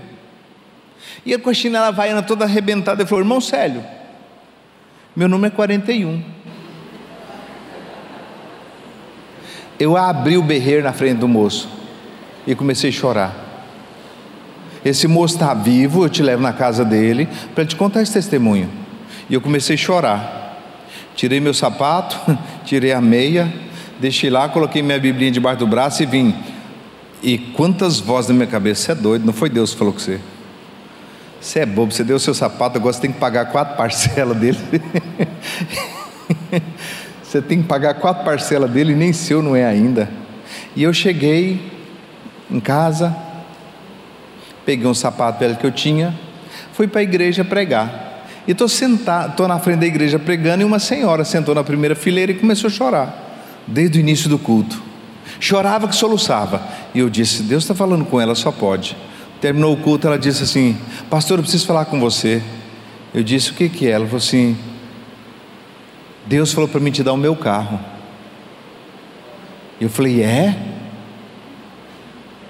E 1.24 1.34
a 1.34 1.38
coxinha 1.38 1.78
ela 1.78 1.90
vai 1.90 2.22
toda 2.22 2.44
arrebentada, 2.44 3.02
ele 3.02 3.08
falou: 3.08 3.24
irmão 3.24 3.40
Célio, 3.40 3.84
meu 5.14 5.28
número 5.28 5.52
é 5.52 5.56
41. 5.56 6.22
Eu 9.78 9.96
abri 9.96 10.38
o 10.38 10.42
berreiro 10.42 10.82
na 10.82 10.92
frente 10.92 11.18
do 11.18 11.28
moço 11.28 11.68
e 12.46 12.54
comecei 12.54 12.90
a 12.90 12.92
chorar. 12.92 13.46
Esse 14.84 15.08
moço 15.08 15.34
está 15.34 15.52
vivo, 15.52 16.04
eu 16.04 16.08
te 16.08 16.22
levo 16.22 16.42
na 16.42 16.52
casa 16.52 16.84
dele 16.84 17.28
para 17.54 17.66
te 17.66 17.74
contar 17.76 18.02
esse 18.02 18.12
testemunho. 18.12 18.70
E 19.28 19.34
eu 19.34 19.40
comecei 19.40 19.74
a 19.74 19.78
chorar. 19.78 20.62
Tirei 21.14 21.40
meu 21.40 21.52
sapato, 21.52 22.38
tirei 22.64 22.92
a 22.92 23.00
meia, 23.00 23.52
deixei 23.98 24.30
lá, 24.30 24.48
coloquei 24.48 24.82
minha 24.82 24.98
biblinha 24.98 25.30
debaixo 25.30 25.58
do 25.58 25.66
braço 25.66 26.02
e 26.02 26.06
vim. 26.06 26.34
E 27.22 27.36
quantas 27.36 27.98
vozes 27.98 28.28
na 28.28 28.34
minha 28.34 28.46
cabeça, 28.46 28.82
você 28.82 28.92
é 28.92 28.94
doido, 28.94 29.26
não 29.26 29.32
foi 29.32 29.50
Deus 29.50 29.72
que 29.72 29.78
falou 29.78 29.92
com 29.92 29.98
você. 29.98 30.20
Você 31.46 31.60
é 31.60 31.66
bobo, 31.66 31.92
você 31.92 32.02
deu 32.02 32.16
o 32.16 32.18
seu 32.18 32.34
sapato, 32.34 32.76
agora 32.76 32.92
você 32.92 33.00
tem 33.00 33.12
que 33.12 33.20
pagar 33.20 33.52
quatro 33.52 33.76
parcelas 33.76 34.36
dele. 34.36 34.58
você 37.22 37.40
tem 37.40 37.62
que 37.62 37.68
pagar 37.68 37.94
quatro 37.94 38.24
parcelas 38.24 38.68
dele 38.68 38.94
e 38.94 38.96
nem 38.96 39.12
seu 39.12 39.40
não 39.40 39.54
é 39.54 39.64
ainda. 39.64 40.10
E 40.74 40.82
eu 40.82 40.92
cheguei 40.92 41.70
em 42.50 42.58
casa, 42.58 43.16
peguei 44.64 44.88
um 44.88 44.94
sapato 44.94 45.38
velho 45.38 45.54
que 45.54 45.64
eu 45.64 45.70
tinha, 45.70 46.12
fui 46.72 46.88
para 46.88 47.00
a 47.00 47.04
igreja 47.04 47.44
pregar. 47.44 48.26
E 48.44 48.50
estou 48.50 48.68
sentado, 48.68 49.30
estou 49.30 49.46
na 49.46 49.60
frente 49.60 49.78
da 49.78 49.86
igreja 49.86 50.18
pregando 50.18 50.62
e 50.62 50.64
uma 50.64 50.80
senhora 50.80 51.24
sentou 51.24 51.54
na 51.54 51.62
primeira 51.62 51.94
fileira 51.94 52.32
e 52.32 52.34
começou 52.34 52.66
a 52.66 52.72
chorar, 52.72 53.54
desde 53.68 53.96
o 53.96 54.00
início 54.00 54.28
do 54.28 54.36
culto. 54.36 54.82
Chorava 55.38 55.86
que 55.86 55.94
soluçava. 55.94 56.60
E 56.92 56.98
eu 56.98 57.08
disse: 57.08 57.44
Deus 57.44 57.62
está 57.62 57.74
falando 57.74 58.04
com 58.04 58.20
ela, 58.20 58.34
só 58.34 58.50
pode. 58.50 58.96
Terminou 59.46 59.74
o 59.74 59.76
culto, 59.76 60.08
ela 60.08 60.18
disse 60.18 60.42
assim: 60.42 60.76
Pastor, 61.08 61.38
eu 61.38 61.42
preciso 61.44 61.68
falar 61.68 61.84
com 61.84 62.00
você. 62.00 62.42
Eu 63.14 63.22
disse: 63.22 63.52
O 63.52 63.54
que, 63.54 63.68
que 63.68 63.86
é? 63.86 63.90
Ela 63.90 64.04
falou 64.04 64.18
assim: 64.18 64.58
Deus 66.26 66.52
falou 66.52 66.68
para 66.68 66.80
mim 66.80 66.90
te 66.90 67.00
dar 67.00 67.12
o 67.12 67.16
meu 67.16 67.36
carro. 67.36 67.78
Eu 69.80 69.88
falei: 69.88 70.20
É? 70.20 70.52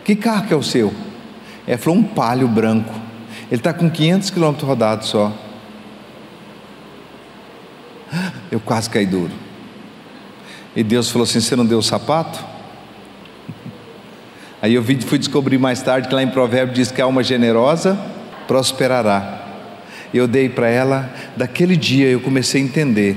Que 0.06 0.16
carro 0.16 0.46
que 0.46 0.54
é 0.54 0.56
o 0.56 0.62
seu? 0.62 0.90
Ela 1.66 1.76
falou: 1.76 1.98
Um 1.98 2.02
palio 2.02 2.48
branco. 2.48 2.94
Ele 3.50 3.60
está 3.60 3.74
com 3.74 3.90
500 3.90 4.30
quilômetros 4.30 4.66
rodados 4.66 5.08
só. 5.08 5.30
Eu 8.50 8.58
quase 8.58 8.88
caí 8.88 9.04
duro. 9.04 9.34
E 10.74 10.82
Deus 10.82 11.10
falou 11.10 11.24
assim: 11.24 11.40
Você 11.40 11.54
não 11.54 11.66
deu 11.66 11.76
o 11.76 11.82
sapato? 11.82 12.42
Aí 14.60 14.74
eu 14.74 14.82
fui 14.82 15.18
descobrir 15.18 15.58
mais 15.58 15.82
tarde 15.82 16.08
que 16.08 16.14
lá 16.14 16.22
em 16.22 16.28
Provérbio 16.28 16.74
diz 16.74 16.90
que 16.90 17.00
a 17.00 17.04
alma 17.04 17.22
generosa 17.22 17.98
prosperará. 18.48 19.42
Eu 20.14 20.26
dei 20.26 20.48
para 20.48 20.68
ela, 20.68 21.12
daquele 21.36 21.76
dia 21.76 22.06
eu 22.06 22.20
comecei 22.20 22.62
a 22.62 22.64
entender 22.64 23.16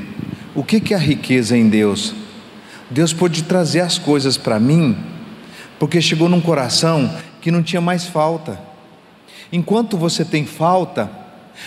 o 0.53 0.63
que, 0.63 0.79
que 0.81 0.93
é 0.93 0.97
a 0.97 0.99
riqueza 0.99 1.55
em 1.55 1.69
Deus. 1.69 2.13
Deus 2.89 3.13
pôde 3.13 3.43
trazer 3.43 3.81
as 3.81 3.97
coisas 3.97 4.37
para 4.37 4.59
mim, 4.59 4.97
porque 5.77 6.01
chegou 6.01 6.27
num 6.27 6.41
coração 6.41 7.09
que 7.39 7.51
não 7.51 7.63
tinha 7.63 7.79
mais 7.79 8.05
falta. 8.05 8.59
Enquanto 9.51 9.97
você 9.97 10.25
tem 10.25 10.45
falta, 10.45 11.09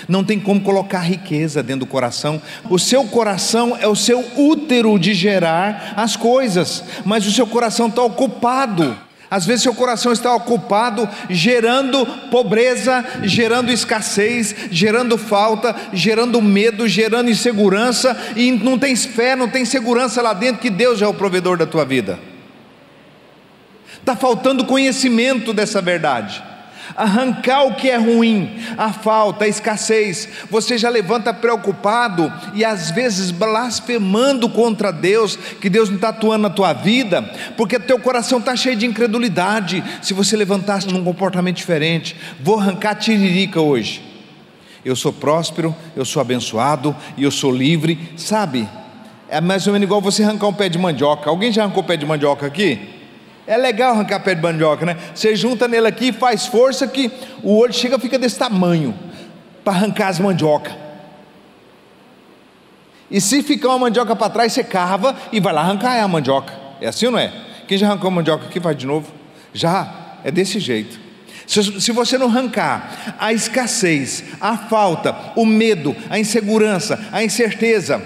não 0.08 0.22
tem 0.22 0.38
como 0.38 0.60
colocar 0.60 1.00
riqueza 1.00 1.62
dentro 1.62 1.86
do 1.86 1.90
coração. 1.90 2.42
O 2.68 2.78
seu 2.78 3.04
coração 3.04 3.76
é 3.80 3.86
o 3.86 3.96
seu 3.96 4.24
útero 4.36 4.98
de 4.98 5.14
gerar 5.14 5.94
as 5.96 6.16
coisas, 6.16 6.84
mas 7.04 7.26
o 7.26 7.32
seu 7.32 7.46
coração 7.46 7.86
está 7.86 8.02
ocupado. 8.02 8.96
Às 9.32 9.46
vezes 9.46 9.62
seu 9.62 9.74
coração 9.74 10.12
está 10.12 10.34
ocupado 10.34 11.08
gerando 11.30 12.04
pobreza, 12.30 13.02
gerando 13.22 13.72
escassez, 13.72 14.54
gerando 14.70 15.16
falta, 15.16 15.74
gerando 15.90 16.42
medo, 16.42 16.86
gerando 16.86 17.30
insegurança 17.30 18.14
e 18.36 18.52
não 18.52 18.78
tem 18.78 18.94
fé, 18.94 19.34
não 19.34 19.48
tem 19.48 19.64
segurança 19.64 20.20
lá 20.20 20.34
dentro 20.34 20.60
que 20.60 20.68
Deus 20.68 21.00
é 21.00 21.06
o 21.06 21.14
provedor 21.14 21.56
da 21.56 21.64
tua 21.64 21.82
vida. 21.82 22.18
Está 23.98 24.14
faltando 24.14 24.66
conhecimento 24.66 25.54
dessa 25.54 25.80
verdade 25.80 26.51
arrancar 26.96 27.64
o 27.64 27.74
que 27.74 27.88
é 27.88 27.96
ruim, 27.96 28.58
a 28.76 28.92
falta, 28.92 29.44
a 29.44 29.48
escassez. 29.48 30.28
Você 30.50 30.76
já 30.78 30.88
levanta 30.88 31.32
preocupado 31.32 32.32
e 32.54 32.64
às 32.64 32.90
vezes 32.90 33.30
blasfemando 33.30 34.48
contra 34.48 34.92
Deus, 34.92 35.36
que 35.36 35.70
Deus 35.70 35.88
não 35.88 35.96
está 35.96 36.08
atuando 36.08 36.42
na 36.42 36.50
tua 36.50 36.72
vida, 36.72 37.22
porque 37.56 37.78
teu 37.78 37.98
coração 37.98 38.38
está 38.38 38.54
cheio 38.56 38.76
de 38.76 38.86
incredulidade. 38.86 39.82
Se 40.02 40.14
você 40.14 40.36
levantasse 40.36 40.86
num 40.88 41.04
comportamento 41.04 41.56
diferente, 41.56 42.16
vou 42.40 42.58
arrancar 42.58 42.94
tiririca 42.94 43.60
hoje. 43.60 44.02
Eu 44.84 44.96
sou 44.96 45.12
próspero, 45.12 45.74
eu 45.94 46.04
sou 46.04 46.20
abençoado 46.20 46.94
e 47.16 47.22
eu 47.22 47.30
sou 47.30 47.54
livre, 47.54 48.12
sabe? 48.16 48.68
É 49.28 49.40
mais 49.40 49.66
ou 49.66 49.72
menos 49.72 49.86
igual 49.86 50.00
você 50.00 50.22
arrancar 50.22 50.48
um 50.48 50.52
pé 50.52 50.68
de 50.68 50.78
mandioca. 50.78 51.30
Alguém 51.30 51.52
já 51.52 51.62
arrancou 51.62 51.82
o 51.82 51.86
pé 51.86 51.96
de 51.96 52.04
mandioca 52.04 52.46
aqui? 52.46 53.01
É 53.46 53.56
legal 53.56 53.92
arrancar 53.92 54.20
pé 54.20 54.34
de 54.34 54.42
mandioca, 54.42 54.86
né? 54.86 54.96
Você 55.14 55.34
junta 55.34 55.66
nele 55.66 55.88
aqui 55.88 56.08
e 56.08 56.12
faz 56.12 56.46
força 56.46 56.86
que 56.86 57.10
o 57.42 57.56
olho 57.56 57.72
chega 57.72 57.98
fica 57.98 58.18
desse 58.18 58.38
tamanho 58.38 58.94
para 59.64 59.72
arrancar 59.72 60.08
as 60.08 60.18
mandioca. 60.18 60.76
E 63.10 63.20
se 63.20 63.42
ficar 63.42 63.68
uma 63.68 63.80
mandioca 63.80 64.14
para 64.16 64.30
trás, 64.30 64.52
você 64.52 64.64
cava 64.64 65.14
e 65.32 65.40
vai 65.40 65.52
lá 65.52 65.60
arrancar 65.60 66.02
a 66.02 66.08
mandioca. 66.08 66.54
É 66.80 66.88
assim 66.88 67.06
ou 67.06 67.12
não 67.12 67.18
é? 67.18 67.32
Quem 67.66 67.76
já 67.76 67.86
arrancou 67.86 68.08
a 68.08 68.10
mandioca 68.10 68.46
aqui, 68.46 68.58
vai 68.58 68.74
de 68.74 68.86
novo. 68.86 69.12
Já, 69.52 70.18
é 70.24 70.30
desse 70.30 70.58
jeito. 70.58 70.98
Se, 71.46 71.80
se 71.80 71.92
você 71.92 72.16
não 72.16 72.28
arrancar 72.28 73.16
a 73.18 73.32
escassez, 73.32 74.24
a 74.40 74.56
falta, 74.56 75.14
o 75.36 75.44
medo, 75.44 75.94
a 76.08 76.18
insegurança, 76.18 76.98
a 77.12 77.22
incerteza, 77.22 78.00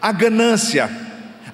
a 0.00 0.10
ganância, 0.10 0.90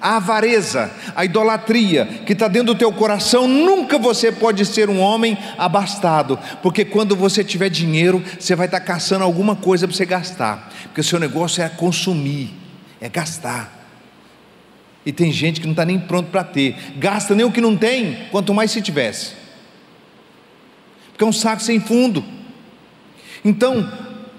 a 0.05 0.17
avareza, 0.17 0.91
a 1.15 1.25
idolatria 1.25 2.05
que 2.27 2.33
está 2.33 2.47
dentro 2.47 2.75
do 2.75 2.77
teu 2.77 2.93
coração, 2.93 3.47
nunca 3.47 3.97
você 3.97 4.31
pode 4.31 4.63
ser 4.63 4.87
um 4.87 4.99
homem 4.99 5.35
abastado, 5.57 6.37
porque 6.61 6.85
quando 6.85 7.15
você 7.15 7.43
tiver 7.43 7.69
dinheiro, 7.69 8.23
você 8.39 8.55
vai 8.55 8.67
estar 8.67 8.81
tá 8.81 8.85
caçando 8.85 9.23
alguma 9.23 9.55
coisa 9.55 9.87
para 9.87 9.97
você 9.97 10.05
gastar, 10.05 10.71
porque 10.83 11.01
o 11.01 11.03
seu 11.03 11.19
negócio 11.19 11.63
é 11.63 11.67
consumir, 11.69 12.53
é 13.01 13.09
gastar. 13.09 13.83
E 15.03 15.11
tem 15.11 15.31
gente 15.31 15.59
que 15.59 15.65
não 15.65 15.73
está 15.73 15.83
nem 15.83 15.97
pronto 15.97 16.29
para 16.29 16.43
ter, 16.43 16.75
gasta 16.97 17.33
nem 17.33 17.43
o 17.43 17.51
que 17.51 17.59
não 17.59 17.75
tem, 17.75 18.27
quanto 18.29 18.53
mais 18.53 18.69
se 18.69 18.83
tivesse, 18.83 19.31
porque 21.09 21.23
é 21.23 21.27
um 21.27 21.33
saco 21.33 21.63
sem 21.63 21.79
fundo. 21.79 22.23
Então, 23.43 23.91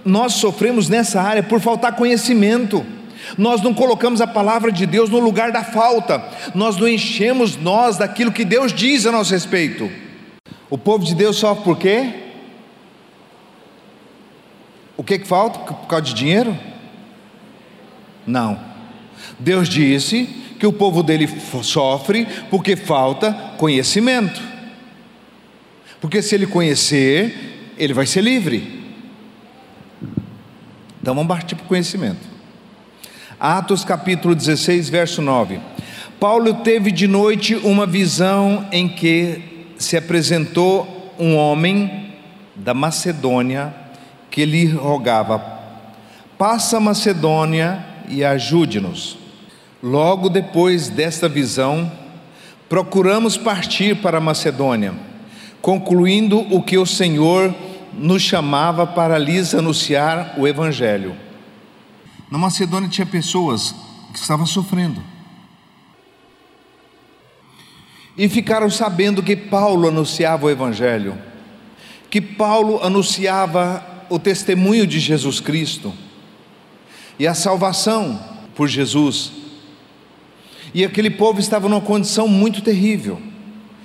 nós 0.05 0.35
sofremos 0.35 0.89
nessa 0.89 1.21
área 1.21 1.43
por 1.43 1.61
faltar 1.61 1.97
conhecimento. 1.97 2.87
Nós 3.37 3.63
não 3.63 3.75
colocamos 3.75 4.21
a 4.21 4.27
palavra 4.27 4.71
de 4.71 4.87
Deus 4.87 5.11
no 5.11 5.19
lugar 5.19 5.51
da 5.53 5.65
falta, 5.65 6.23
nós 6.55 6.77
não 6.77 6.89
enchemos 6.89 7.57
nós 7.57 7.97
daquilo 7.97 8.33
que 8.33 8.45
Deus 8.45 8.73
diz 8.73 9.07
a 9.07 9.13
nosso 9.13 9.33
respeito. 9.33 9.91
O 10.69 10.77
povo 10.77 11.05
de 11.05 11.15
Deus 11.15 11.37
sofre 11.37 11.65
por 11.65 11.79
quê? 11.79 12.15
O 14.97 15.05
que, 15.05 15.19
que 15.19 15.27
falta? 15.27 15.59
Por 15.59 15.87
causa 15.87 16.07
de 16.07 16.15
dinheiro? 16.15 16.57
Não. 18.27 18.59
Deus 19.39 19.69
disse 19.69 20.25
que 20.59 20.67
o 20.67 20.73
povo 20.73 21.03
dele 21.03 21.29
sofre 21.63 22.27
porque 22.51 22.77
falta 22.77 23.33
conhecimento. 23.59 24.41
Porque 26.01 26.23
se 26.23 26.35
ele 26.35 26.47
conhecer, 26.47 27.75
ele 27.77 27.93
vai 27.93 28.07
ser 28.07 28.23
livre. 28.23 28.85
Então 31.01 31.15
vamos 31.15 31.29
partir 31.29 31.55
para 31.55 31.65
o 31.65 31.69
conhecimento. 31.69 32.36
Atos 33.39 33.85
capítulo 33.85 34.35
16, 34.35 34.89
verso 34.89 35.21
9. 35.21 35.61
Paulo 36.19 36.55
teve 36.55 36.91
de 36.91 37.07
noite 37.07 37.55
uma 37.55 37.87
visão 37.87 38.67
em 38.73 38.89
que 38.89 39.69
se 39.77 39.95
apresentou 39.95 41.15
um 41.19 41.37
homem 41.37 42.15
da 42.55 42.73
Macedônia 42.73 43.75
que 44.31 44.47
lhe 44.47 44.65
rogava: 44.65 45.39
Passa 46.39 46.79
a 46.79 46.81
Macedônia 46.81 47.85
e 48.09 48.25
ajude-nos. 48.25 49.19
Logo 49.83 50.31
depois 50.31 50.89
desta 50.89 51.29
visão, 51.29 51.93
procuramos 52.71 53.37
partir 53.37 53.97
para 53.97 54.17
a 54.17 54.21
Macedônia, 54.21 54.95
concluindo 55.61 56.39
o 56.51 56.63
que 56.63 56.79
o 56.79 56.87
Senhor 56.87 57.55
nos 57.93 58.23
chamava 58.23 58.87
para 58.87 59.19
lhes 59.19 59.55
anunciar 59.55 60.37
o 60.39 60.49
Evangelho. 60.49 61.26
Na 62.31 62.39
Macedônia 62.39 62.89
tinha 62.89 63.07
pessoas 63.07 63.75
que 64.13 64.19
estavam 64.19 64.47
sofrendo. 64.47 65.03
E 68.17 68.29
ficaram 68.29 68.71
sabendo 68.71 69.23
que 69.23 69.37
Paulo 69.37 69.89
anunciava 69.89 70.47
o 70.47 70.51
Evangelho, 70.51 71.17
que 72.11 72.21
Paulo 72.21 72.83
anunciava 72.83 73.85
o 74.09 74.19
testemunho 74.19 74.87
de 74.87 74.99
Jesus 74.99 75.39
Cristo 75.39 75.93
e 77.19 77.27
a 77.27 77.35
salvação 77.35 78.19
por 78.55 78.69
Jesus. 78.69 79.33
E 80.75 80.85
aquele 80.85 81.11
povo 81.11 81.39
estava 81.39 81.69
numa 81.69 81.81
condição 81.81 82.27
muito 82.27 82.63
terrível. 82.63 83.21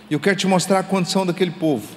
E 0.09 0.13
eu 0.13 0.19
quero 0.19 0.35
te 0.35 0.47
mostrar 0.47 0.79
a 0.79 0.83
condição 0.83 1.25
daquele 1.25 1.51
povo. 1.51 1.87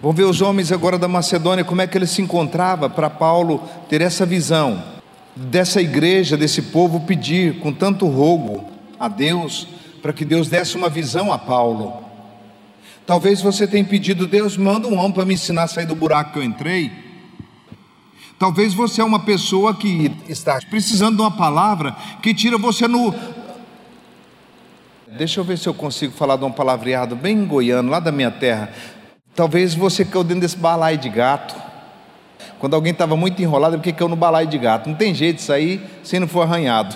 Vamos 0.00 0.16
ver 0.16 0.24
os 0.24 0.42
homens 0.42 0.70
agora 0.70 0.98
da 0.98 1.08
Macedônia, 1.08 1.64
como 1.64 1.80
é 1.80 1.86
que 1.86 1.96
ele 1.96 2.06
se 2.06 2.22
encontrava 2.22 2.88
para 2.88 3.08
Paulo 3.10 3.66
ter 3.88 4.02
essa 4.02 4.26
visão 4.26 4.99
dessa 5.34 5.80
igreja, 5.80 6.36
desse 6.36 6.62
povo 6.62 7.00
pedir 7.00 7.58
com 7.60 7.72
tanto 7.72 8.06
rogo 8.06 8.68
a 8.98 9.08
Deus, 9.08 9.66
para 10.02 10.12
que 10.12 10.24
Deus 10.24 10.48
desse 10.48 10.76
uma 10.76 10.88
visão 10.88 11.32
a 11.32 11.38
Paulo. 11.38 12.04
Talvez 13.06 13.40
você 13.40 13.66
tenha 13.66 13.84
pedido, 13.84 14.26
Deus, 14.26 14.56
manda 14.56 14.86
um 14.86 14.96
homem 14.96 15.12
para 15.12 15.24
me 15.24 15.34
ensinar 15.34 15.64
a 15.64 15.68
sair 15.68 15.86
do 15.86 15.94
buraco 15.94 16.32
que 16.32 16.38
eu 16.38 16.44
entrei. 16.44 16.92
Talvez 18.38 18.72
você 18.72 19.00
é 19.00 19.04
uma 19.04 19.20
pessoa 19.20 19.74
que 19.74 20.10
está 20.28 20.58
precisando 20.70 21.16
de 21.16 21.20
uma 21.20 21.30
palavra 21.30 21.94
que 22.22 22.32
tira 22.32 22.56
você 22.56 22.88
no. 22.88 23.14
Deixa 25.08 25.40
eu 25.40 25.44
ver 25.44 25.58
se 25.58 25.68
eu 25.68 25.74
consigo 25.74 26.12
falar 26.14 26.36
de 26.36 26.44
um 26.44 26.52
palavreado 26.52 27.14
bem 27.16 27.44
goiano, 27.44 27.90
lá 27.90 28.00
da 28.00 28.12
minha 28.12 28.30
terra. 28.30 28.72
Talvez 29.34 29.74
você 29.74 30.04
caiu 30.04 30.24
dentro 30.24 30.42
desse 30.42 30.56
balaio 30.56 30.96
de 30.96 31.08
gato. 31.08 31.54
Quando 32.60 32.74
alguém 32.74 32.92
estava 32.92 33.16
muito 33.16 33.40
enrolado, 33.40 33.74
é 33.74 33.78
porque 33.78 33.90
caiu 33.90 34.08
no 34.08 34.14
balaio 34.14 34.46
de 34.46 34.58
gato. 34.58 34.86
Não 34.86 34.94
tem 34.94 35.14
jeito 35.14 35.36
de 35.36 35.42
sair 35.42 35.80
se 36.04 36.20
não 36.20 36.28
for 36.28 36.42
arranhado. 36.42 36.94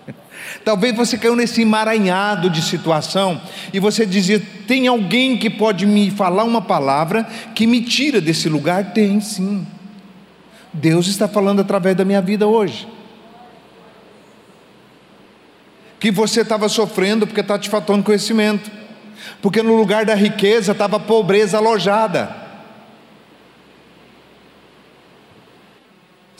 Talvez 0.64 0.96
você 0.96 1.18
caiu 1.18 1.36
nesse 1.36 1.60
emaranhado 1.60 2.48
de 2.48 2.62
situação 2.62 3.38
e 3.70 3.78
você 3.78 4.06
dizia: 4.06 4.42
tem 4.66 4.88
alguém 4.88 5.36
que 5.36 5.50
pode 5.50 5.84
me 5.84 6.10
falar 6.10 6.44
uma 6.44 6.62
palavra 6.62 7.22
que 7.54 7.66
me 7.66 7.82
tira 7.82 8.18
desse 8.18 8.48
lugar? 8.48 8.92
Tem 8.92 9.20
sim. 9.20 9.66
Deus 10.72 11.06
está 11.06 11.28
falando 11.28 11.60
através 11.60 11.94
da 11.94 12.04
minha 12.04 12.22
vida 12.22 12.46
hoje. 12.46 12.88
Que 16.00 16.10
você 16.10 16.40
estava 16.40 16.66
sofrendo 16.66 17.26
porque 17.26 17.42
está 17.42 17.58
te 17.58 17.68
faltando 17.68 18.02
conhecimento, 18.02 18.70
porque 19.42 19.62
no 19.62 19.76
lugar 19.76 20.06
da 20.06 20.14
riqueza 20.14 20.72
estava 20.72 20.96
a 20.96 21.00
pobreza 21.00 21.58
alojada. 21.58 22.43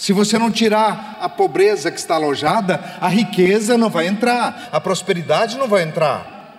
Se 0.05 0.13
você 0.13 0.39
não 0.39 0.51
tirar 0.51 1.17
a 1.19 1.31
pobreza 1.31 1.91
que 1.91 1.99
está 1.99 2.17
alojada, 2.17 2.99
a 3.01 3.09
riqueza 3.09 3.79
não 3.79 3.89
vai 3.89 4.07
entrar, 4.07 4.69
a 4.71 4.79
prosperidade 4.79 5.57
não 5.57 5.67
vai 5.67 5.83
entrar. 5.83 6.53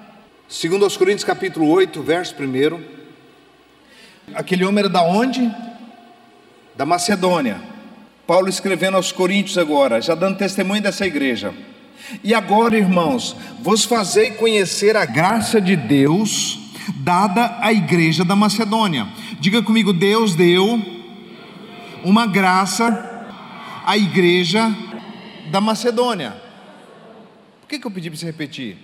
Segundo 0.50 0.84
aos 0.84 0.98
Coríntios 0.98 1.24
capítulo 1.24 1.70
8, 1.70 2.02
verso 2.02 2.34
1. 2.40 2.82
Aquele 4.34 4.66
homem 4.66 4.80
era 4.80 4.90
da 4.90 5.04
onde? 5.04 5.54
da 6.76 6.88
Macedônia. 6.88 7.62
Paulo 8.26 8.50
escrevendo 8.50 8.98
aos 8.98 9.12
Coríntios 9.12 9.60
agora, 9.60 10.02
já 10.02 10.16
dando 10.16 10.40
testemunho 10.40 10.82
dessa 10.82 11.06
igreja. 11.06 11.54
E 12.24 12.34
agora, 12.34 12.76
irmãos, 12.76 13.38
vos 13.62 13.86
fazei 13.86 14.32
conhecer 14.32 14.98
a 14.98 15.06
graça 15.06 15.62
de 15.62 15.76
Deus 15.76 16.58
dada 16.96 17.60
à 17.62 17.72
igreja 17.72 18.26
da 18.26 18.36
Macedônia. 18.36 19.08
Diga 19.40 19.62
comigo, 19.62 19.94
Deus 19.94 20.34
deu 20.34 20.82
uma 22.04 22.26
graça 22.26 23.12
à 23.86 23.98
igreja 23.98 24.74
da 25.52 25.62
Macedônia. 25.62 26.34
Por 27.62 27.70
que, 27.70 27.80
que 27.80 27.88
eu 27.88 27.92
pedi 27.92 28.10
para 28.10 28.20
você 28.20 28.26
repetir? 28.26 28.78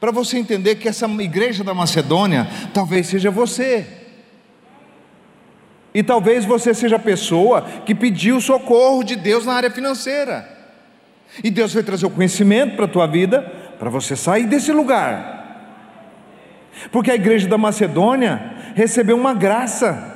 Para 0.00 0.10
você 0.10 0.38
entender 0.38 0.76
que 0.76 0.88
essa 0.88 1.06
igreja 1.06 1.62
da 1.62 1.74
Macedônia 1.74 2.48
talvez 2.72 3.06
seja 3.06 3.30
você. 3.30 3.86
E 5.94 6.02
talvez 6.02 6.44
você 6.44 6.72
seja 6.72 6.96
a 6.96 6.98
pessoa 6.98 7.62
que 7.84 7.94
pediu 7.94 8.40
socorro 8.40 9.02
de 9.02 9.14
Deus 9.14 9.44
na 9.44 9.52
área 9.52 9.70
financeira. 9.70 10.48
E 11.42 11.50
Deus 11.50 11.72
vai 11.72 11.82
trazer 11.82 12.06
o 12.06 12.10
conhecimento 12.10 12.76
para 12.76 12.86
a 12.86 12.88
tua 12.88 13.06
vida, 13.06 13.42
para 13.78 13.90
você 13.90 14.16
sair 14.16 14.46
desse 14.46 14.72
lugar. 14.72 15.40
Porque 16.90 17.10
a 17.10 17.14
igreja 17.14 17.48
da 17.48 17.58
Macedônia 17.58 18.72
recebeu 18.74 19.16
uma 19.16 19.34
graça. 19.34 20.11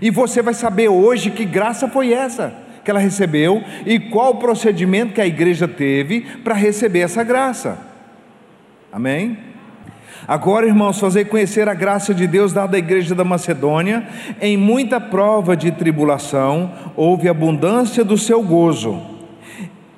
E 0.00 0.10
você 0.10 0.42
vai 0.42 0.54
saber 0.54 0.88
hoje 0.88 1.30
que 1.30 1.44
graça 1.44 1.88
foi 1.88 2.12
essa 2.12 2.64
que 2.84 2.90
ela 2.90 3.00
recebeu 3.00 3.62
e 3.86 3.98
qual 3.98 4.32
o 4.32 4.36
procedimento 4.36 5.14
que 5.14 5.20
a 5.20 5.26
igreja 5.26 5.66
teve 5.66 6.20
para 6.44 6.54
receber 6.54 7.00
essa 7.00 7.24
graça. 7.24 7.78
Amém? 8.92 9.38
Agora, 10.28 10.66
irmãos, 10.66 11.00
fazer 11.00 11.26
conhecer 11.26 11.68
a 11.68 11.74
graça 11.74 12.14
de 12.14 12.26
Deus 12.26 12.52
dada 12.52 12.76
à 12.76 12.78
igreja 12.78 13.14
da 13.14 13.24
Macedônia, 13.24 14.06
em 14.40 14.56
muita 14.56 15.00
prova 15.00 15.56
de 15.56 15.70
tribulação, 15.70 16.72
houve 16.94 17.28
abundância 17.28 18.04
do 18.04 18.16
seu 18.16 18.42
gozo 18.42 19.02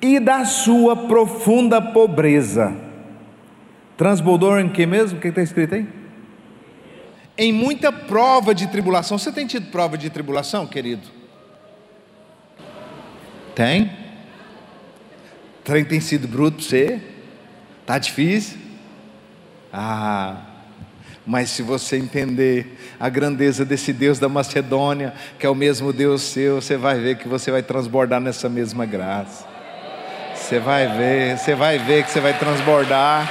e 0.01 0.19
da 0.19 0.43
sua 0.45 0.95
profunda 0.95 1.81
pobreza. 1.81 2.73
Transbordou 3.95 4.59
em 4.59 4.69
que 4.69 4.85
mesmo? 4.85 5.17
O 5.17 5.21
que 5.21 5.29
está 5.29 5.41
escrito 5.41 5.75
aí? 5.75 5.87
Em 7.37 7.51
muita 7.51 7.91
prova 7.91 8.55
de 8.55 8.67
tribulação. 8.67 9.17
Você 9.17 9.31
tem 9.31 9.45
tido 9.45 9.69
prova 9.71 9.97
de 9.97 10.09
tribulação, 10.09 10.65
querido? 10.65 11.07
Tem? 13.53 13.91
Trem 15.63 15.83
tem 15.83 15.99
sido 15.99 16.27
bruto 16.27 16.57
para 16.57 16.65
você? 16.65 17.01
Está 17.81 17.99
difícil? 17.99 18.57
Ah, 19.71 20.37
mas 21.25 21.49
se 21.49 21.61
você 21.61 21.97
entender 21.97 22.77
a 22.99 23.09
grandeza 23.09 23.65
desse 23.65 23.91
Deus 23.91 24.17
da 24.17 24.29
Macedônia, 24.29 25.13
que 25.37 25.45
é 25.45 25.49
o 25.49 25.55
mesmo 25.55 25.91
Deus 25.91 26.21
seu, 26.21 26.61
você 26.61 26.77
vai 26.77 26.99
ver 26.99 27.17
que 27.17 27.27
você 27.27 27.51
vai 27.51 27.61
transbordar 27.61 28.21
nessa 28.21 28.47
mesma 28.47 28.85
graça. 28.85 29.45
Você 30.33 30.57
vai 30.57 30.87
ver, 30.87 31.37
você 31.37 31.53
vai 31.53 31.77
ver 31.77 32.05
que 32.05 32.11
você 32.11 32.21
vai 32.21 32.39
transbordar, 32.39 33.29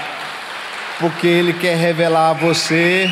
porque 1.01 1.27
Ele 1.27 1.55
quer 1.55 1.77
revelar 1.79 2.31
a 2.31 2.35
você. 2.35 3.09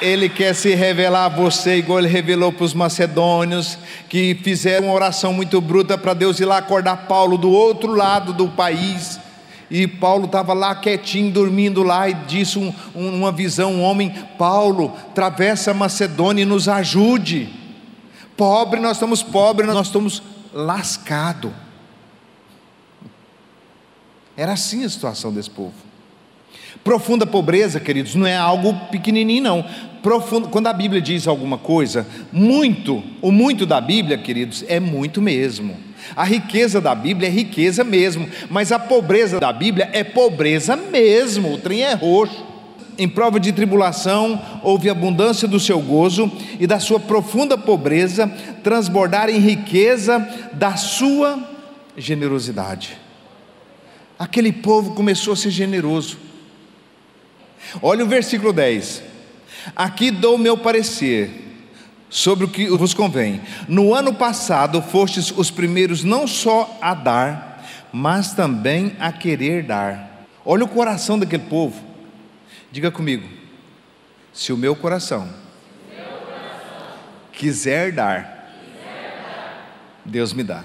Ele 0.00 0.28
quer 0.28 0.54
se 0.54 0.74
revelar 0.74 1.24
a 1.24 1.28
você, 1.28 1.76
igual 1.76 1.98
ele 1.98 2.08
revelou 2.08 2.52
para 2.52 2.64
os 2.64 2.74
macedônios, 2.74 3.78
que 4.08 4.34
fizeram 4.42 4.88
uma 4.88 4.94
oração 4.94 5.32
muito 5.32 5.60
bruta 5.60 5.96
para 5.96 6.12
Deus 6.12 6.38
ir 6.38 6.44
lá 6.44 6.58
acordar 6.58 7.06
Paulo 7.06 7.38
do 7.38 7.50
outro 7.50 7.94
lado 7.94 8.32
do 8.32 8.48
país 8.48 9.18
e 9.70 9.86
Paulo 9.86 10.26
estava 10.26 10.52
lá 10.52 10.74
quietinho, 10.74 11.32
dormindo 11.32 11.82
lá, 11.82 12.08
e 12.08 12.14
disse 12.14 12.58
um, 12.58 12.72
uma 12.94 13.32
visão: 13.32 13.74
um 13.74 13.82
homem, 13.82 14.10
Paulo, 14.38 14.96
atravessa 15.08 15.74
Macedônia 15.74 16.42
e 16.42 16.46
nos 16.46 16.68
ajude. 16.68 17.52
Pobre, 18.36 18.78
nós 18.78 18.92
estamos 18.96 19.22
pobres, 19.22 19.68
nós 19.68 19.88
estamos 19.88 20.22
lascados. 20.52 21.52
Era 24.36 24.52
assim 24.52 24.84
a 24.84 24.88
situação 24.88 25.32
desse 25.32 25.50
povo. 25.50 25.85
Profunda 26.86 27.26
pobreza, 27.26 27.80
queridos, 27.80 28.14
não 28.14 28.24
é 28.24 28.36
algo 28.36 28.72
pequenininho, 28.92 29.42
não. 29.42 29.64
Profundo, 30.00 30.46
quando 30.46 30.68
a 30.68 30.72
Bíblia 30.72 31.02
diz 31.02 31.26
alguma 31.26 31.58
coisa, 31.58 32.06
muito, 32.30 33.02
o 33.20 33.32
muito 33.32 33.66
da 33.66 33.80
Bíblia, 33.80 34.16
queridos, 34.16 34.64
é 34.68 34.78
muito 34.78 35.20
mesmo. 35.20 35.76
A 36.14 36.22
riqueza 36.22 36.80
da 36.80 36.94
Bíblia 36.94 37.28
é 37.28 37.32
riqueza 37.32 37.82
mesmo, 37.82 38.28
mas 38.48 38.70
a 38.70 38.78
pobreza 38.78 39.40
da 39.40 39.52
Bíblia 39.52 39.90
é 39.92 40.04
pobreza 40.04 40.76
mesmo. 40.76 41.54
O 41.54 41.58
trem 41.58 41.82
é 41.82 41.92
roxo. 41.92 42.46
Em 42.96 43.08
prova 43.08 43.40
de 43.40 43.50
tribulação, 43.50 44.40
houve 44.62 44.88
abundância 44.88 45.48
do 45.48 45.58
seu 45.58 45.80
gozo 45.80 46.30
e 46.60 46.68
da 46.68 46.78
sua 46.78 47.00
profunda 47.00 47.58
pobreza 47.58 48.28
transbordar 48.62 49.28
em 49.28 49.40
riqueza 49.40 50.24
da 50.52 50.76
sua 50.76 51.36
generosidade. 51.96 52.96
Aquele 54.16 54.52
povo 54.52 54.94
começou 54.94 55.32
a 55.32 55.36
ser 55.36 55.50
generoso. 55.50 56.26
Olha 57.82 58.04
o 58.04 58.08
versículo 58.08 58.52
10. 58.52 59.02
Aqui 59.74 60.10
dou 60.10 60.38
meu 60.38 60.56
parecer 60.56 61.46
sobre 62.08 62.44
o 62.44 62.48
que 62.48 62.68
vos 62.68 62.94
convém. 62.94 63.40
No 63.68 63.94
ano 63.94 64.14
passado 64.14 64.80
fostes 64.80 65.30
os 65.30 65.50
primeiros 65.50 66.04
não 66.04 66.26
só 66.26 66.78
a 66.80 66.94
dar, 66.94 67.64
mas 67.92 68.32
também 68.32 68.96
a 68.98 69.12
querer 69.12 69.62
dar. 69.64 70.26
Olha 70.44 70.64
o 70.64 70.68
coração 70.68 71.18
daquele 71.18 71.44
povo. 71.44 71.82
Diga 72.70 72.90
comigo. 72.90 73.28
Se 74.32 74.52
o 74.52 74.56
meu 74.56 74.76
coração, 74.76 75.28
quiser, 77.32 77.90
dar, 77.92 78.54
Deus 80.04 80.32
me 80.32 80.44
dá. 80.44 80.62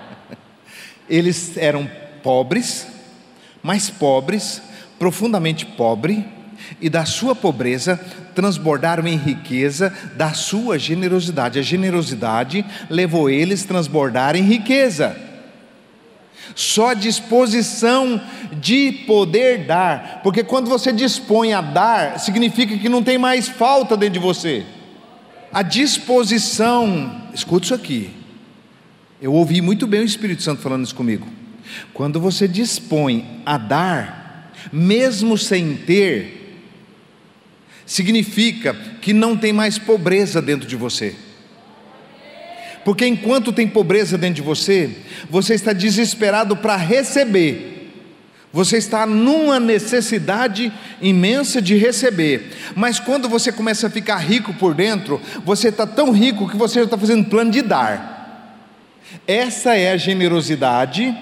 Eles 1.08 1.56
eram 1.56 1.90
pobres, 2.22 2.86
mais 3.62 3.88
pobres, 3.88 4.62
profundamente 5.04 5.66
pobre, 5.66 6.24
e 6.80 6.88
da 6.88 7.04
sua 7.04 7.34
pobreza 7.34 8.00
transbordaram 8.34 9.06
em 9.06 9.18
riqueza 9.18 9.92
da 10.16 10.32
sua 10.32 10.78
generosidade. 10.78 11.58
A 11.58 11.62
generosidade 11.62 12.64
levou 12.88 13.28
eles 13.28 13.62
a 13.62 13.68
transbordar 13.68 14.34
em 14.34 14.42
riqueza. 14.42 15.14
Só 16.54 16.94
disposição 16.94 18.18
de 18.58 18.92
poder 19.06 19.66
dar, 19.66 20.20
porque 20.22 20.42
quando 20.42 20.70
você 20.70 20.90
dispõe 20.90 21.52
a 21.52 21.60
dar, 21.60 22.18
significa 22.18 22.78
que 22.78 22.88
não 22.88 23.02
tem 23.02 23.18
mais 23.18 23.46
falta 23.46 23.98
dentro 23.98 24.14
de 24.14 24.20
você. 24.20 24.64
A 25.52 25.60
disposição, 25.60 27.20
escuta 27.34 27.66
isso 27.66 27.74
aqui. 27.74 28.10
Eu 29.20 29.34
ouvi 29.34 29.60
muito 29.60 29.86
bem 29.86 30.00
o 30.00 30.04
Espírito 30.04 30.42
Santo 30.42 30.62
falando 30.62 30.84
isso 30.84 30.94
comigo. 30.94 31.28
Quando 31.92 32.18
você 32.18 32.48
dispõe 32.48 33.42
a 33.44 33.58
dar, 33.58 34.23
mesmo 34.72 35.36
sem 35.36 35.74
ter, 35.76 36.60
significa 37.86 38.74
que 39.00 39.12
não 39.12 39.36
tem 39.36 39.52
mais 39.52 39.78
pobreza 39.78 40.40
dentro 40.40 40.66
de 40.66 40.76
você. 40.76 41.14
Porque 42.84 43.06
enquanto 43.06 43.52
tem 43.52 43.66
pobreza 43.66 44.18
dentro 44.18 44.36
de 44.36 44.42
você, 44.42 44.90
você 45.30 45.54
está 45.54 45.72
desesperado 45.72 46.56
para 46.56 46.76
receber. 46.76 47.72
Você 48.52 48.76
está 48.76 49.04
numa 49.04 49.58
necessidade 49.58 50.72
imensa 51.00 51.60
de 51.60 51.76
receber. 51.76 52.52
Mas 52.76 53.00
quando 53.00 53.28
você 53.28 53.50
começa 53.50 53.88
a 53.88 53.90
ficar 53.90 54.18
rico 54.18 54.54
por 54.54 54.74
dentro, 54.74 55.20
você 55.44 55.68
está 55.68 55.86
tão 55.86 56.12
rico 56.12 56.48
que 56.48 56.56
você 56.56 56.80
já 56.80 56.84
está 56.84 56.96
fazendo 56.96 57.28
plano 57.28 57.50
de 57.50 57.62
dar. 57.62 58.14
Essa 59.26 59.74
é 59.76 59.90
a 59.90 59.96
generosidade 59.96 61.12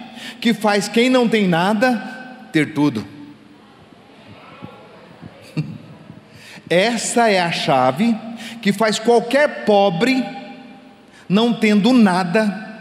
que 0.40 0.52
faz 0.52 0.88
quem 0.88 1.08
não 1.08 1.28
tem 1.28 1.48
nada 1.48 1.96
ter 2.52 2.74
tudo. 2.74 3.06
Essa 6.72 7.28
é 7.28 7.38
a 7.38 7.52
chave 7.52 8.16
que 8.62 8.72
faz 8.72 8.98
qualquer 8.98 9.66
pobre, 9.66 10.24
não 11.28 11.52
tendo 11.52 11.92
nada, 11.92 12.80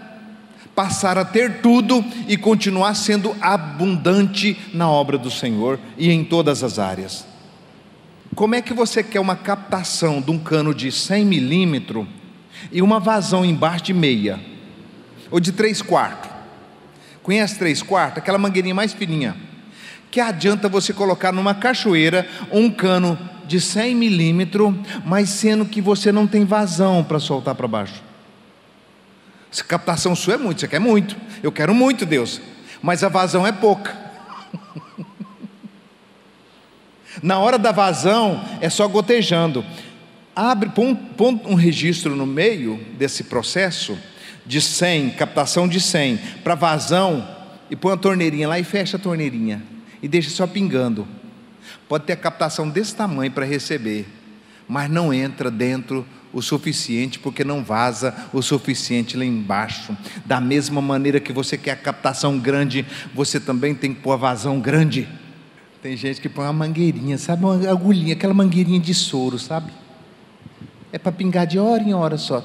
passar 0.73 1.17
a 1.17 1.25
ter 1.25 1.59
tudo 1.59 2.01
e 2.25 2.37
continuar 2.37 2.93
sendo 2.93 3.35
abundante 3.41 4.57
na 4.73 4.89
obra 4.89 5.17
do 5.17 5.29
Senhor 5.29 5.77
e 5.97 6.09
em 6.09 6.23
todas 6.23 6.63
as 6.63 6.79
áreas. 6.79 7.27
Como 8.33 8.55
é 8.55 8.61
que 8.61 8.73
você 8.73 9.03
quer 9.03 9.19
uma 9.19 9.35
captação 9.35 10.21
de 10.21 10.31
um 10.31 10.39
cano 10.39 10.73
de 10.73 10.89
100 10.89 11.25
milímetros 11.25 12.07
e 12.71 12.81
uma 12.81 12.97
vazão 12.97 13.43
embaixo 13.43 13.83
de 13.83 13.93
meia? 13.93 14.39
Ou 15.29 15.37
de 15.37 15.51
3 15.51 15.81
quartos? 15.81 16.31
Conhece 17.21 17.59
3 17.59 17.83
quartos? 17.83 18.19
Aquela 18.19 18.37
mangueirinha 18.37 18.73
mais 18.73 18.93
fininha. 18.93 19.35
Que 20.09 20.21
adianta 20.21 20.69
você 20.69 20.93
colocar 20.93 21.33
numa 21.33 21.53
cachoeira 21.53 22.25
um 22.53 22.71
cano 22.71 23.19
de 23.51 23.59
100 23.59 23.95
milímetros, 23.95 24.73
mas 25.05 25.29
sendo 25.29 25.65
que 25.65 25.81
você 25.81 26.09
não 26.09 26.25
tem 26.25 26.45
vazão 26.45 27.03
para 27.03 27.19
soltar 27.19 27.53
para 27.53 27.67
baixo. 27.67 28.01
Captação 29.67 30.15
sua 30.15 30.35
é 30.35 30.37
muito, 30.37 30.61
você 30.61 30.67
quer 30.69 30.79
muito. 30.79 31.17
Eu 31.43 31.51
quero 31.51 31.75
muito, 31.75 32.05
Deus, 32.05 32.39
mas 32.81 33.03
a 33.03 33.09
vazão 33.09 33.45
é 33.45 33.51
pouca. 33.51 33.93
Na 37.21 37.39
hora 37.39 37.59
da 37.59 37.73
vazão 37.73 38.41
é 38.61 38.69
só 38.69 38.87
gotejando. 38.87 39.65
Abre, 40.33 40.69
põe, 40.69 40.97
um 41.45 41.55
registro 41.55 42.15
no 42.15 42.25
meio 42.25 42.79
desse 42.97 43.25
processo 43.25 43.97
de 44.45 44.61
100, 44.61 45.09
captação 45.11 45.67
de 45.67 45.81
100, 45.81 46.17
para 46.41 46.55
vazão, 46.55 47.27
e 47.69 47.75
põe 47.75 47.93
a 47.93 47.97
torneirinha 47.97 48.47
lá 48.47 48.57
e 48.57 48.63
fecha 48.63 48.95
a 48.95 48.99
torneirinha. 48.99 49.61
E 50.01 50.07
deixa 50.07 50.29
só 50.29 50.47
pingando 50.47 51.05
pode 51.91 52.05
ter 52.05 52.13
a 52.13 52.15
captação 52.15 52.69
desse 52.69 52.95
tamanho 52.95 53.29
para 53.29 53.45
receber, 53.45 54.07
mas 54.65 54.89
não 54.89 55.13
entra 55.13 55.51
dentro 55.51 56.07
o 56.31 56.41
suficiente 56.41 57.19
porque 57.19 57.43
não 57.43 57.65
vaza 57.65 58.15
o 58.31 58.41
suficiente 58.41 59.17
lá 59.17 59.25
embaixo. 59.25 59.93
Da 60.25 60.39
mesma 60.39 60.81
maneira 60.81 61.19
que 61.19 61.33
você 61.33 61.57
quer 61.57 61.71
a 61.71 61.75
captação 61.75 62.39
grande, 62.39 62.85
você 63.13 63.41
também 63.41 63.75
tem 63.75 63.93
que 63.93 63.99
pôr 63.99 64.13
a 64.13 64.15
vazão 64.15 64.57
grande. 64.57 65.05
Tem 65.81 65.97
gente 65.97 66.21
que 66.21 66.29
põe 66.29 66.45
uma 66.45 66.53
mangueirinha, 66.53 67.17
sabe? 67.17 67.43
Uma 67.43 67.69
agulhinha, 67.69 68.13
aquela 68.13 68.33
mangueirinha 68.33 68.79
de 68.79 68.93
soro, 68.93 69.37
sabe? 69.37 69.73
É 70.93 70.97
para 70.97 71.11
pingar 71.11 71.45
de 71.45 71.59
hora 71.59 71.83
em 71.83 71.93
hora 71.93 72.17
só. 72.17 72.41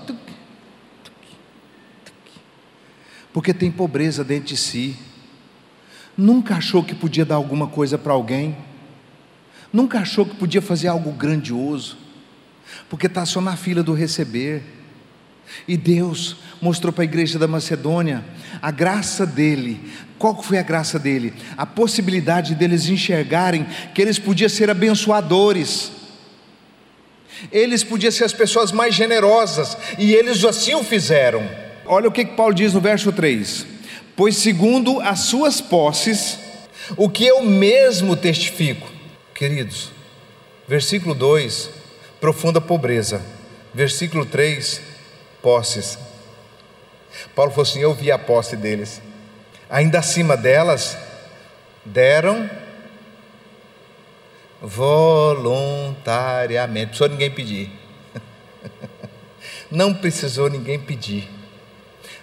Porque 3.33 3.55
tem 3.55 3.71
pobreza 3.71 4.25
dentro 4.25 4.49
de 4.49 4.57
si. 4.57 4.97
Nunca 6.19 6.57
achou 6.57 6.83
que 6.83 6.97
podia 6.97 7.25
dar 7.25 7.37
alguma 7.37 7.69
coisa 7.69 7.97
para 7.97 8.13
alguém 8.13 8.57
Nunca 9.77 9.99
achou 9.99 10.25
que 10.25 10.35
podia 10.35 10.63
fazer 10.63 10.89
algo 10.89 11.13
grandioso, 11.13 11.99
porque 12.89 13.09
está 13.09 13.27
só 13.27 13.43
na 13.43 13.59
fila 13.59 13.83
do 13.83 13.93
receber. 13.93 14.63
E 15.69 15.77
Deus 15.77 16.39
mostrou 16.63 16.91
para 16.91 17.03
a 17.03 17.05
igreja 17.05 17.39
da 17.39 17.47
Macedônia 17.47 18.25
a 18.63 18.71
graça 18.71 19.27
dele. 19.27 19.79
Qual 20.19 20.43
foi 20.43 20.57
a 20.57 20.63
graça 20.63 20.99
dele? 20.99 21.35
A 21.59 21.67
possibilidade 21.67 22.55
deles 22.55 22.89
enxergarem 22.89 23.67
que 23.95 24.01
eles 24.01 24.19
podiam 24.19 24.49
ser 24.49 24.71
abençoadores. 24.71 25.93
Eles 27.53 27.85
podiam 27.85 28.11
ser 28.11 28.25
as 28.25 28.33
pessoas 28.33 28.73
mais 28.73 28.95
generosas, 28.95 29.77
e 29.99 30.15
eles 30.15 30.43
assim 30.43 30.75
o 30.75 30.83
fizeram. 30.83 31.47
Olha 31.85 32.09
o 32.09 32.13
que 32.13 32.25
Paulo 32.25 32.55
diz 32.55 32.73
no 32.73 32.81
verso 32.81 33.13
3: 33.13 33.67
Pois 34.17 34.37
segundo 34.37 35.03
as 35.03 35.21
suas 35.21 35.61
posses, 35.61 36.39
o 36.97 37.11
que 37.11 37.27
eu 37.27 37.43
mesmo 37.43 38.17
testifico, 38.17 38.96
Queridos, 39.37 39.93
versículo 40.67 41.15
2, 41.15 41.71
profunda 42.19 42.59
pobreza. 42.59 43.23
Versículo 43.75 44.25
3, 44.25 44.81
posses. 45.43 45.99
Paulo 47.35 47.51
falou 47.51 47.65
assim: 47.65 47.81
Eu 47.81 47.93
vi 47.93 48.11
a 48.11 48.19
posse 48.19 48.57
deles. 48.57 49.03
Ainda 49.69 49.99
acima 49.99 50.39
delas, 50.39 50.97
deram 51.85 52.49
voluntariamente. 54.63 56.99
Não 56.99 57.07
precisou 57.11 57.11
ninguém 57.11 57.31
pedir. 57.31 57.71
Não 59.71 59.93
precisou 59.93 60.49
ninguém 60.49 60.79
pedir. 60.79 61.29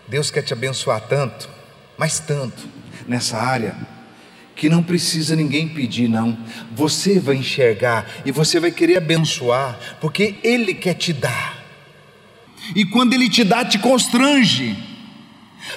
Deus 0.08 0.32
quer 0.32 0.42
te 0.42 0.54
abençoar 0.54 1.02
tanto, 1.02 1.48
mas 1.96 2.20
tanto, 2.20 2.68
nessa 3.08 3.38
área 3.38 3.93
que 4.64 4.70
não 4.70 4.82
precisa 4.82 5.36
ninguém 5.36 5.68
pedir, 5.68 6.08
não. 6.08 6.38
Você 6.74 7.20
vai 7.20 7.36
enxergar 7.36 8.10
e 8.26 8.32
você 8.32 8.62
vai 8.62 8.72
querer 8.72 8.96
abençoar, 8.96 9.78
porque 10.00 10.38
Ele 10.42 10.74
quer 10.74 10.94
te 10.94 11.12
dar. 11.12 11.62
E 12.74 12.86
quando 12.86 13.12
Ele 13.12 13.30
te 13.30 13.44
dá, 13.44 13.66
te 13.66 13.78
constrange. 13.78 14.74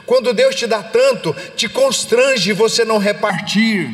Quando 0.07 0.33
Deus 0.33 0.55
te 0.55 0.69
dá 0.69 0.85
tanto, 0.85 1.35
te 1.57 1.69
constrange 1.69 2.53
você 2.53 2.85
não 2.85 2.99
repartir. 2.99 3.93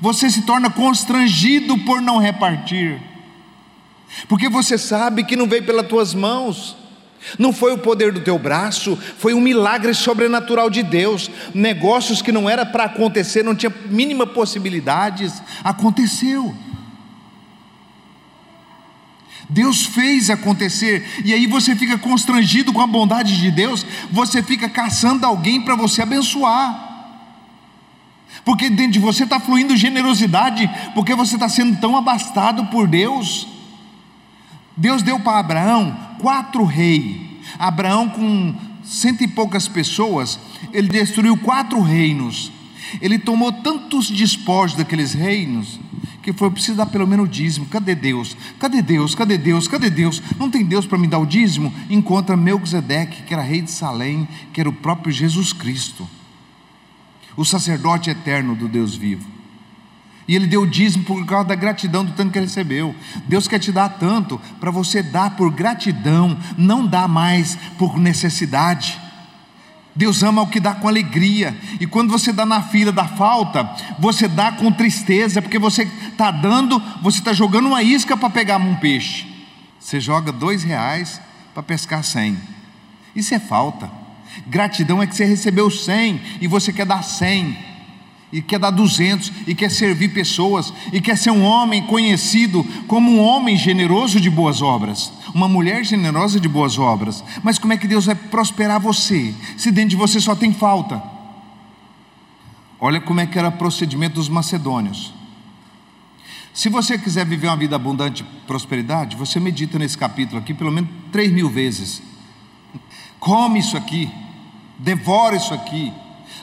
Você 0.00 0.30
se 0.30 0.46
torna 0.46 0.70
constrangido 0.70 1.76
por 1.80 2.00
não 2.00 2.16
repartir. 2.16 2.98
Porque 4.26 4.48
você 4.48 4.78
sabe 4.78 5.24
que 5.24 5.36
não 5.36 5.46
veio 5.46 5.66
pelas 5.66 5.86
tuas 5.86 6.14
mãos, 6.14 6.74
Não 7.38 7.52
foi 7.52 7.72
o 7.72 7.78
poder 7.78 8.12
do 8.12 8.20
teu 8.20 8.38
braço, 8.38 8.98
foi 9.18 9.34
um 9.34 9.40
milagre 9.40 9.94
sobrenatural 9.94 10.68
de 10.68 10.82
Deus. 10.82 11.30
Negócios 11.54 12.20
que 12.20 12.32
não 12.32 12.48
era 12.48 12.64
para 12.66 12.84
acontecer, 12.84 13.42
não 13.42 13.54
tinha 13.54 13.72
mínima 13.86 14.26
possibilidades, 14.26 15.42
aconteceu. 15.62 16.54
Deus 19.48 19.84
fez 19.84 20.30
acontecer, 20.30 21.22
e 21.24 21.32
aí 21.32 21.46
você 21.46 21.76
fica 21.76 21.98
constrangido 21.98 22.72
com 22.72 22.80
a 22.80 22.86
bondade 22.86 23.38
de 23.38 23.50
Deus, 23.50 23.84
você 24.10 24.42
fica 24.42 24.68
caçando 24.68 25.26
alguém 25.26 25.60
para 25.60 25.76
você 25.76 26.00
abençoar, 26.00 26.94
porque 28.44 28.70
dentro 28.70 28.92
de 28.92 28.98
você 28.98 29.24
está 29.24 29.38
fluindo 29.38 29.76
generosidade, 29.76 30.68
porque 30.94 31.14
você 31.14 31.34
está 31.34 31.48
sendo 31.48 31.78
tão 31.78 31.96
abastado 31.96 32.66
por 32.66 32.88
Deus. 32.88 33.53
Deus 34.76 35.02
deu 35.02 35.20
para 35.20 35.38
Abraão 35.38 35.96
quatro 36.20 36.64
reis, 36.64 37.16
Abraão 37.58 38.08
com 38.08 38.54
cento 38.82 39.22
e 39.22 39.28
poucas 39.28 39.68
pessoas, 39.68 40.38
ele 40.72 40.88
destruiu 40.88 41.36
quatro 41.36 41.80
reinos, 41.80 42.50
ele 43.00 43.18
tomou 43.18 43.52
tantos 43.52 44.10
despojos 44.10 44.76
daqueles 44.76 45.12
reinos, 45.12 45.78
que 46.22 46.32
foi 46.32 46.50
preciso 46.50 46.78
dar 46.78 46.86
pelo 46.86 47.06
menos 47.06 47.26
o 47.26 47.28
dízimo. 47.28 47.66
Cadê 47.66 47.94
Deus? 47.94 48.34
Cadê 48.58 48.80
Deus? 48.80 49.14
Cadê 49.14 49.36
Deus? 49.36 49.68
Cadê 49.68 49.90
Deus? 49.90 50.22
Não 50.38 50.50
tem 50.50 50.64
Deus 50.64 50.86
para 50.86 50.96
me 50.96 51.06
dar 51.06 51.18
o 51.18 51.26
dízimo? 51.26 51.72
Encontra 51.90 52.34
Melquisedeque, 52.34 53.22
que 53.24 53.34
era 53.34 53.42
rei 53.42 53.60
de 53.60 53.70
Salém, 53.70 54.26
que 54.52 54.60
era 54.60 54.68
o 54.68 54.72
próprio 54.72 55.12
Jesus 55.12 55.52
Cristo, 55.52 56.08
o 57.36 57.44
sacerdote 57.44 58.08
eterno 58.08 58.54
do 58.54 58.68
Deus 58.68 58.96
vivo. 58.96 59.28
E 60.26 60.34
ele 60.34 60.46
deu 60.46 60.62
o 60.62 60.66
dízimo 60.66 61.04
por 61.04 61.24
causa 61.26 61.48
da 61.48 61.54
gratidão 61.54 62.04
do 62.04 62.12
tanto 62.12 62.32
que 62.32 62.38
ele 62.38 62.46
recebeu. 62.46 62.94
Deus 63.28 63.46
quer 63.46 63.58
te 63.58 63.70
dar 63.70 63.88
tanto 63.90 64.40
para 64.58 64.70
você 64.70 65.02
dar 65.02 65.36
por 65.36 65.50
gratidão, 65.50 66.38
não 66.56 66.86
dá 66.86 67.06
mais 67.06 67.58
por 67.78 67.98
necessidade. 67.98 69.00
Deus 69.94 70.22
ama 70.22 70.42
o 70.42 70.48
que 70.48 70.58
dá 70.58 70.74
com 70.74 70.88
alegria. 70.88 71.56
E 71.78 71.86
quando 71.86 72.10
você 72.10 72.32
dá 72.32 72.44
na 72.44 72.62
fila 72.62 72.90
da 72.90 73.04
falta, 73.04 73.70
você 73.98 74.26
dá 74.26 74.50
com 74.50 74.72
tristeza, 74.72 75.40
porque 75.40 75.58
você 75.58 75.88
está 76.10 76.30
dando, 76.30 76.82
você 77.02 77.18
está 77.18 77.32
jogando 77.32 77.66
uma 77.66 77.82
isca 77.82 78.16
para 78.16 78.30
pegar 78.30 78.56
um 78.56 78.76
peixe. 78.76 79.26
Você 79.78 80.00
joga 80.00 80.32
dois 80.32 80.64
reais 80.64 81.20
para 81.52 81.62
pescar 81.62 82.02
cem. 82.02 82.36
Isso 83.14 83.34
é 83.34 83.38
falta. 83.38 83.90
Gratidão 84.46 85.00
é 85.00 85.06
que 85.06 85.14
você 85.14 85.24
recebeu 85.24 85.70
cem 85.70 86.20
e 86.40 86.48
você 86.48 86.72
quer 86.72 86.86
dar 86.86 87.04
cem 87.04 87.56
e 88.34 88.42
quer 88.42 88.58
dar 88.58 88.70
200 88.70 89.30
e 89.46 89.54
quer 89.54 89.70
servir 89.70 90.08
pessoas 90.08 90.74
e 90.92 91.00
quer 91.00 91.16
ser 91.16 91.30
um 91.30 91.44
homem 91.44 91.86
conhecido 91.86 92.66
como 92.88 93.08
um 93.08 93.20
homem 93.20 93.56
generoso 93.56 94.20
de 94.20 94.28
boas 94.28 94.60
obras, 94.60 95.12
uma 95.32 95.46
mulher 95.46 95.84
generosa 95.84 96.40
de 96.40 96.48
boas 96.48 96.76
obras. 96.76 97.22
Mas 97.44 97.60
como 97.60 97.72
é 97.72 97.76
que 97.76 97.86
Deus 97.86 98.06
vai 98.06 98.16
prosperar 98.16 98.80
você 98.80 99.32
se 99.56 99.70
dentro 99.70 99.90
de 99.90 99.96
você 99.96 100.20
só 100.20 100.34
tem 100.34 100.52
falta? 100.52 101.00
Olha 102.80 103.00
como 103.00 103.20
é 103.20 103.26
que 103.26 103.38
era 103.38 103.50
o 103.50 103.52
procedimento 103.52 104.16
dos 104.16 104.28
macedônios. 104.28 105.14
Se 106.52 106.68
você 106.68 106.98
quiser 106.98 107.24
viver 107.24 107.46
uma 107.46 107.56
vida 107.56 107.76
abundante 107.76 108.24
prosperidade, 108.48 109.14
você 109.14 109.38
medita 109.38 109.78
nesse 109.78 109.96
capítulo 109.96 110.40
aqui 110.40 110.52
pelo 110.52 110.72
menos 110.72 110.90
três 111.12 111.30
mil 111.30 111.48
vezes. 111.48 112.02
Come 113.20 113.60
isso 113.60 113.76
aqui, 113.76 114.10
devora 114.76 115.36
isso 115.36 115.54
aqui, 115.54 115.92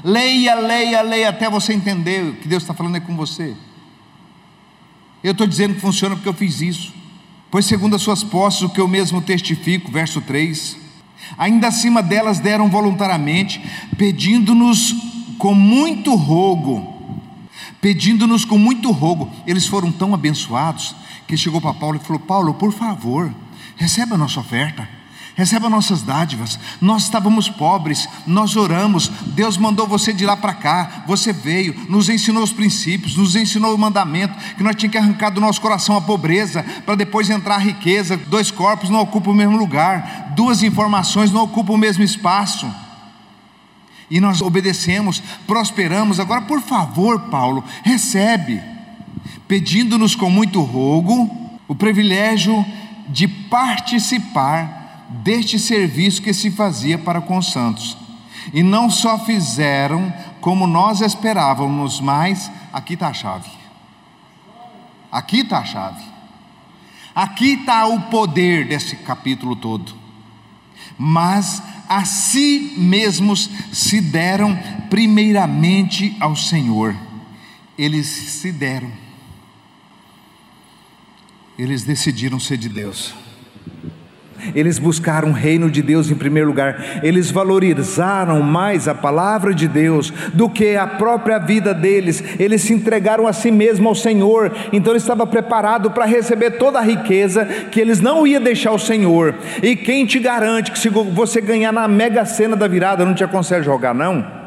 Leia, 0.03 0.55
leia, 0.55 1.01
leia 1.01 1.29
até 1.29 1.49
você 1.49 1.73
entender 1.73 2.23
o 2.23 2.35
que 2.35 2.47
Deus 2.47 2.63
está 2.63 2.73
falando 2.73 2.97
é 2.97 2.99
com 2.99 3.15
você. 3.15 3.55
Eu 5.23 5.33
estou 5.33 5.45
dizendo 5.45 5.75
que 5.75 5.81
funciona 5.81 6.15
porque 6.15 6.29
eu 6.29 6.33
fiz 6.33 6.61
isso. 6.61 6.93
Pois, 7.51 7.65
segundo 7.65 7.95
as 7.95 8.01
suas 8.01 8.23
posses, 8.23 8.61
o 8.61 8.69
que 8.69 8.79
eu 8.79 8.87
mesmo 8.87 9.21
testifico, 9.21 9.91
verso 9.91 10.21
3: 10.21 10.77
ainda 11.37 11.67
acima 11.67 12.01
delas 12.01 12.39
deram 12.39 12.69
voluntariamente, 12.69 13.61
pedindo-nos 13.97 14.95
com 15.37 15.53
muito 15.53 16.15
rogo, 16.15 17.19
pedindo-nos 17.79 18.45
com 18.45 18.57
muito 18.57 18.91
rogo. 18.91 19.29
Eles 19.45 19.67
foram 19.67 19.91
tão 19.91 20.13
abençoados 20.13 20.95
que 21.27 21.37
chegou 21.37 21.61
para 21.61 21.73
Paulo 21.73 21.97
e 21.97 22.05
falou: 22.05 22.19
Paulo, 22.19 22.53
por 22.55 22.71
favor, 22.71 23.31
receba 23.75 24.15
a 24.15 24.17
nossa 24.17 24.39
oferta 24.39 25.00
receba 25.41 25.67
nossas 25.67 26.03
dádivas. 26.03 26.59
Nós 26.79 27.03
estávamos 27.03 27.49
pobres, 27.49 28.07
nós 28.27 28.55
oramos, 28.55 29.11
Deus 29.33 29.57
mandou 29.57 29.87
você 29.87 30.13
de 30.13 30.23
lá 30.23 30.37
para 30.37 30.53
cá, 30.53 31.03
você 31.07 31.33
veio, 31.33 31.75
nos 31.89 32.09
ensinou 32.09 32.43
os 32.43 32.53
princípios, 32.53 33.15
nos 33.15 33.35
ensinou 33.35 33.73
o 33.73 33.77
mandamento, 33.77 34.37
que 34.55 34.61
nós 34.61 34.75
tínhamos 34.75 34.91
que 34.91 34.97
arrancar 34.99 35.31
do 35.31 35.41
nosso 35.41 35.59
coração 35.59 35.97
a 35.97 36.01
pobreza, 36.01 36.63
para 36.85 36.93
depois 36.93 37.27
entrar 37.27 37.55
a 37.55 37.59
riqueza. 37.59 38.17
Dois 38.17 38.51
corpos 38.51 38.91
não 38.91 38.99
ocupam 38.99 39.31
o 39.31 39.33
mesmo 39.33 39.57
lugar, 39.57 40.31
duas 40.35 40.61
informações 40.61 41.31
não 41.31 41.41
ocupam 41.41 41.73
o 41.73 41.77
mesmo 41.77 42.03
espaço. 42.03 42.71
E 44.09 44.19
nós 44.19 44.41
obedecemos, 44.41 45.23
prosperamos. 45.47 46.19
Agora, 46.19 46.41
por 46.41 46.61
favor, 46.61 47.19
Paulo, 47.31 47.63
recebe, 47.81 48.61
pedindo-nos 49.47 50.13
com 50.13 50.29
muito 50.29 50.61
rogo 50.61 51.35
o 51.67 51.73
privilégio 51.73 52.63
de 53.09 53.27
participar 53.27 54.80
deste 55.11 55.59
serviço 55.59 56.21
que 56.21 56.33
se 56.33 56.49
fazia 56.49 56.97
para 56.97 57.21
com 57.21 57.37
os 57.37 57.51
santos. 57.51 57.97
E 58.53 58.63
não 58.63 58.89
só 58.89 59.19
fizeram 59.19 60.11
como 60.39 60.65
nós 60.65 61.01
esperávamos, 61.01 61.99
mas 61.99 62.51
aqui 62.73 62.93
está 62.93 63.09
a 63.09 63.13
chave. 63.13 63.49
Aqui 65.11 65.41
está 65.41 65.59
a 65.59 65.65
chave. 65.65 66.03
Aqui 67.13 67.53
está 67.53 67.85
o 67.85 68.01
poder 68.03 68.67
desse 68.67 68.95
capítulo 68.95 69.55
todo. 69.55 69.93
Mas 70.97 71.61
a 71.89 72.05
si 72.05 72.73
mesmos 72.77 73.49
se 73.71 73.99
deram 73.99 74.57
primeiramente 74.89 76.15
ao 76.19 76.35
Senhor. 76.35 76.95
Eles 77.77 78.07
se 78.07 78.51
deram. 78.51 78.91
Eles 81.57 81.83
decidiram 81.83 82.39
ser 82.39 82.57
de 82.57 82.69
Deus. 82.69 83.20
Eles 84.55 84.79
buscaram 84.79 85.29
o 85.29 85.33
reino 85.33 85.69
de 85.69 85.81
Deus 85.81 86.09
em 86.09 86.15
primeiro 86.15 86.47
lugar, 86.49 87.01
eles 87.03 87.31
valorizaram 87.31 88.41
mais 88.41 88.87
a 88.87 88.95
palavra 88.95 89.53
de 89.53 89.67
Deus 89.67 90.11
do 90.33 90.49
que 90.49 90.75
a 90.75 90.87
própria 90.87 91.37
vida 91.39 91.73
deles, 91.73 92.23
eles 92.39 92.61
se 92.61 92.73
entregaram 92.73 93.27
a 93.27 93.33
si 93.33 93.51
mesmo 93.51 93.87
ao 93.87 93.95
Senhor, 93.95 94.51
então 94.71 94.91
ele 94.91 94.99
estava 94.99 95.25
preparado 95.25 95.91
para 95.91 96.05
receber 96.05 96.51
toda 96.51 96.79
a 96.79 96.83
riqueza 96.83 97.45
que 97.71 97.79
eles 97.79 97.99
não 97.99 98.25
iam 98.25 98.41
deixar 98.41 98.71
o 98.71 98.79
Senhor. 98.79 99.35
E 99.61 99.75
quem 99.75 100.05
te 100.05 100.19
garante 100.19 100.71
que 100.71 100.79
se 100.79 100.89
você 100.89 101.41
ganhar 101.41 101.71
na 101.71 101.87
mega 101.87 102.25
cena 102.25 102.55
da 102.55 102.67
virada, 102.67 103.05
não 103.05 103.13
te 103.13 103.23
aconselho 103.23 103.63
jogar, 103.63 103.93
não? 103.93 104.41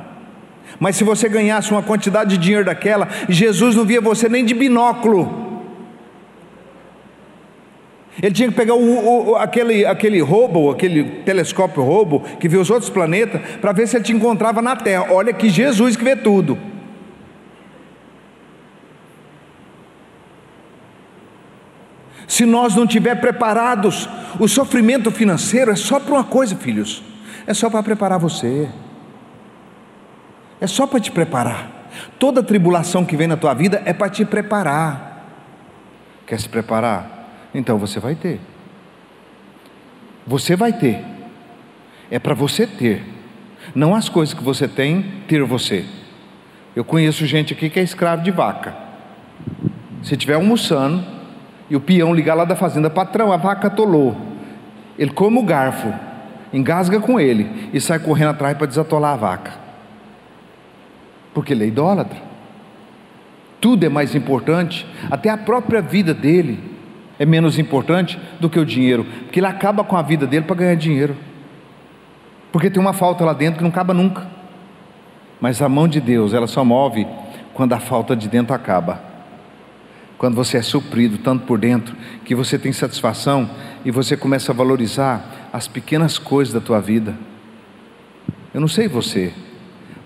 Mas 0.78 0.96
se 0.96 1.04
você 1.04 1.28
ganhasse 1.28 1.70
uma 1.70 1.82
quantidade 1.82 2.30
de 2.30 2.38
dinheiro 2.38 2.64
daquela, 2.64 3.08
Jesus 3.28 3.76
não 3.76 3.84
via 3.84 4.00
você 4.00 4.28
nem 4.28 4.44
de 4.44 4.54
binóculo. 4.54 5.43
Ele 8.22 8.32
tinha 8.32 8.48
que 8.48 8.54
pegar 8.54 8.74
o, 8.74 9.30
o, 9.30 9.36
aquele, 9.36 9.84
aquele 9.84 10.20
robo, 10.20 10.70
aquele 10.70 11.04
telescópio 11.22 11.82
robo, 11.82 12.20
que 12.38 12.48
vê 12.48 12.56
os 12.56 12.70
outros 12.70 12.90
planetas, 12.90 13.40
para 13.60 13.72
ver 13.72 13.88
se 13.88 13.96
ele 13.96 14.04
te 14.04 14.12
encontrava 14.12 14.62
na 14.62 14.76
Terra. 14.76 15.06
Olha 15.10 15.32
que 15.32 15.48
Jesus 15.48 15.96
que 15.96 16.04
vê 16.04 16.14
tudo. 16.14 16.56
Se 22.26 22.44
nós 22.44 22.74
não 22.74 22.84
estiver 22.84 23.20
preparados, 23.20 24.08
o 24.40 24.48
sofrimento 24.48 25.10
financeiro 25.10 25.70
é 25.70 25.76
só 25.76 26.00
para 26.00 26.14
uma 26.14 26.24
coisa, 26.24 26.56
filhos: 26.56 27.02
é 27.46 27.54
só 27.54 27.68
para 27.68 27.82
preparar 27.82 28.18
você, 28.18 28.68
é 30.60 30.66
só 30.66 30.86
para 30.86 31.00
te 31.00 31.10
preparar. 31.10 31.90
Toda 32.18 32.42
tribulação 32.42 33.04
que 33.04 33.16
vem 33.16 33.28
na 33.28 33.36
tua 33.36 33.54
vida 33.54 33.82
é 33.84 33.92
para 33.92 34.08
te 34.08 34.24
preparar. 34.24 35.26
Quer 36.26 36.40
se 36.40 36.48
preparar? 36.48 37.13
Então 37.54 37.78
você 37.78 38.00
vai 38.00 38.16
ter. 38.16 38.40
Você 40.26 40.56
vai 40.56 40.72
ter. 40.72 41.04
É 42.10 42.18
para 42.18 42.34
você 42.34 42.66
ter. 42.66 43.04
Não 43.74 43.94
as 43.94 44.08
coisas 44.08 44.34
que 44.34 44.42
você 44.42 44.66
tem, 44.66 45.02
ter 45.28 45.42
você. 45.44 45.84
Eu 46.74 46.84
conheço 46.84 47.24
gente 47.26 47.52
aqui 47.54 47.70
que 47.70 47.78
é 47.78 47.82
escravo 47.82 48.22
de 48.22 48.30
vaca. 48.30 48.74
Se 50.02 50.14
estiver 50.14 50.34
almoçando 50.34 51.04
e 51.70 51.76
o 51.76 51.80
peão 51.80 52.12
ligar 52.12 52.34
lá 52.34 52.44
da 52.44 52.56
fazenda, 52.56 52.90
patrão, 52.90 53.32
a 53.32 53.36
vaca 53.36 53.68
atolou. 53.68 54.16
Ele 54.98 55.12
come 55.12 55.38
o 55.38 55.42
garfo, 55.42 55.92
engasga 56.52 57.00
com 57.00 57.18
ele 57.18 57.70
e 57.72 57.80
sai 57.80 57.98
correndo 57.98 58.30
atrás 58.30 58.56
para 58.56 58.66
desatolar 58.66 59.12
a 59.14 59.16
vaca. 59.16 59.52
Porque 61.32 61.52
ele 61.52 61.64
é 61.64 61.68
idólatra. 61.68 62.18
Tudo 63.60 63.86
é 63.86 63.88
mais 63.88 64.14
importante, 64.14 64.86
até 65.10 65.30
a 65.30 65.38
própria 65.38 65.80
vida 65.80 66.12
dele 66.12 66.73
é 67.18 67.24
menos 67.24 67.58
importante 67.58 68.18
do 68.40 68.50
que 68.50 68.58
o 68.58 68.66
dinheiro, 68.66 69.04
porque 69.24 69.40
ele 69.40 69.46
acaba 69.46 69.84
com 69.84 69.96
a 69.96 70.02
vida 70.02 70.26
dele 70.26 70.44
para 70.44 70.56
ganhar 70.56 70.74
dinheiro, 70.74 71.16
porque 72.50 72.70
tem 72.70 72.80
uma 72.80 72.92
falta 72.92 73.24
lá 73.24 73.32
dentro 73.32 73.58
que 73.58 73.62
não 73.62 73.70
acaba 73.70 73.94
nunca. 73.94 74.26
Mas 75.40 75.60
a 75.60 75.68
mão 75.68 75.86
de 75.86 76.00
Deus, 76.00 76.32
ela 76.32 76.46
só 76.46 76.64
move 76.64 77.06
quando 77.52 77.72
a 77.72 77.80
falta 77.80 78.16
de 78.16 78.28
dentro 78.28 78.54
acaba. 78.54 79.00
Quando 80.16 80.34
você 80.34 80.56
é 80.56 80.62
suprido 80.62 81.18
tanto 81.18 81.44
por 81.44 81.58
dentro 81.58 81.94
que 82.24 82.34
você 82.34 82.58
tem 82.58 82.72
satisfação 82.72 83.50
e 83.84 83.90
você 83.90 84.16
começa 84.16 84.52
a 84.52 84.54
valorizar 84.54 85.48
as 85.52 85.68
pequenas 85.68 86.18
coisas 86.18 86.54
da 86.54 86.60
tua 86.60 86.80
vida. 86.80 87.14
Eu 88.52 88.60
não 88.60 88.68
sei 88.68 88.88
você, 88.88 89.32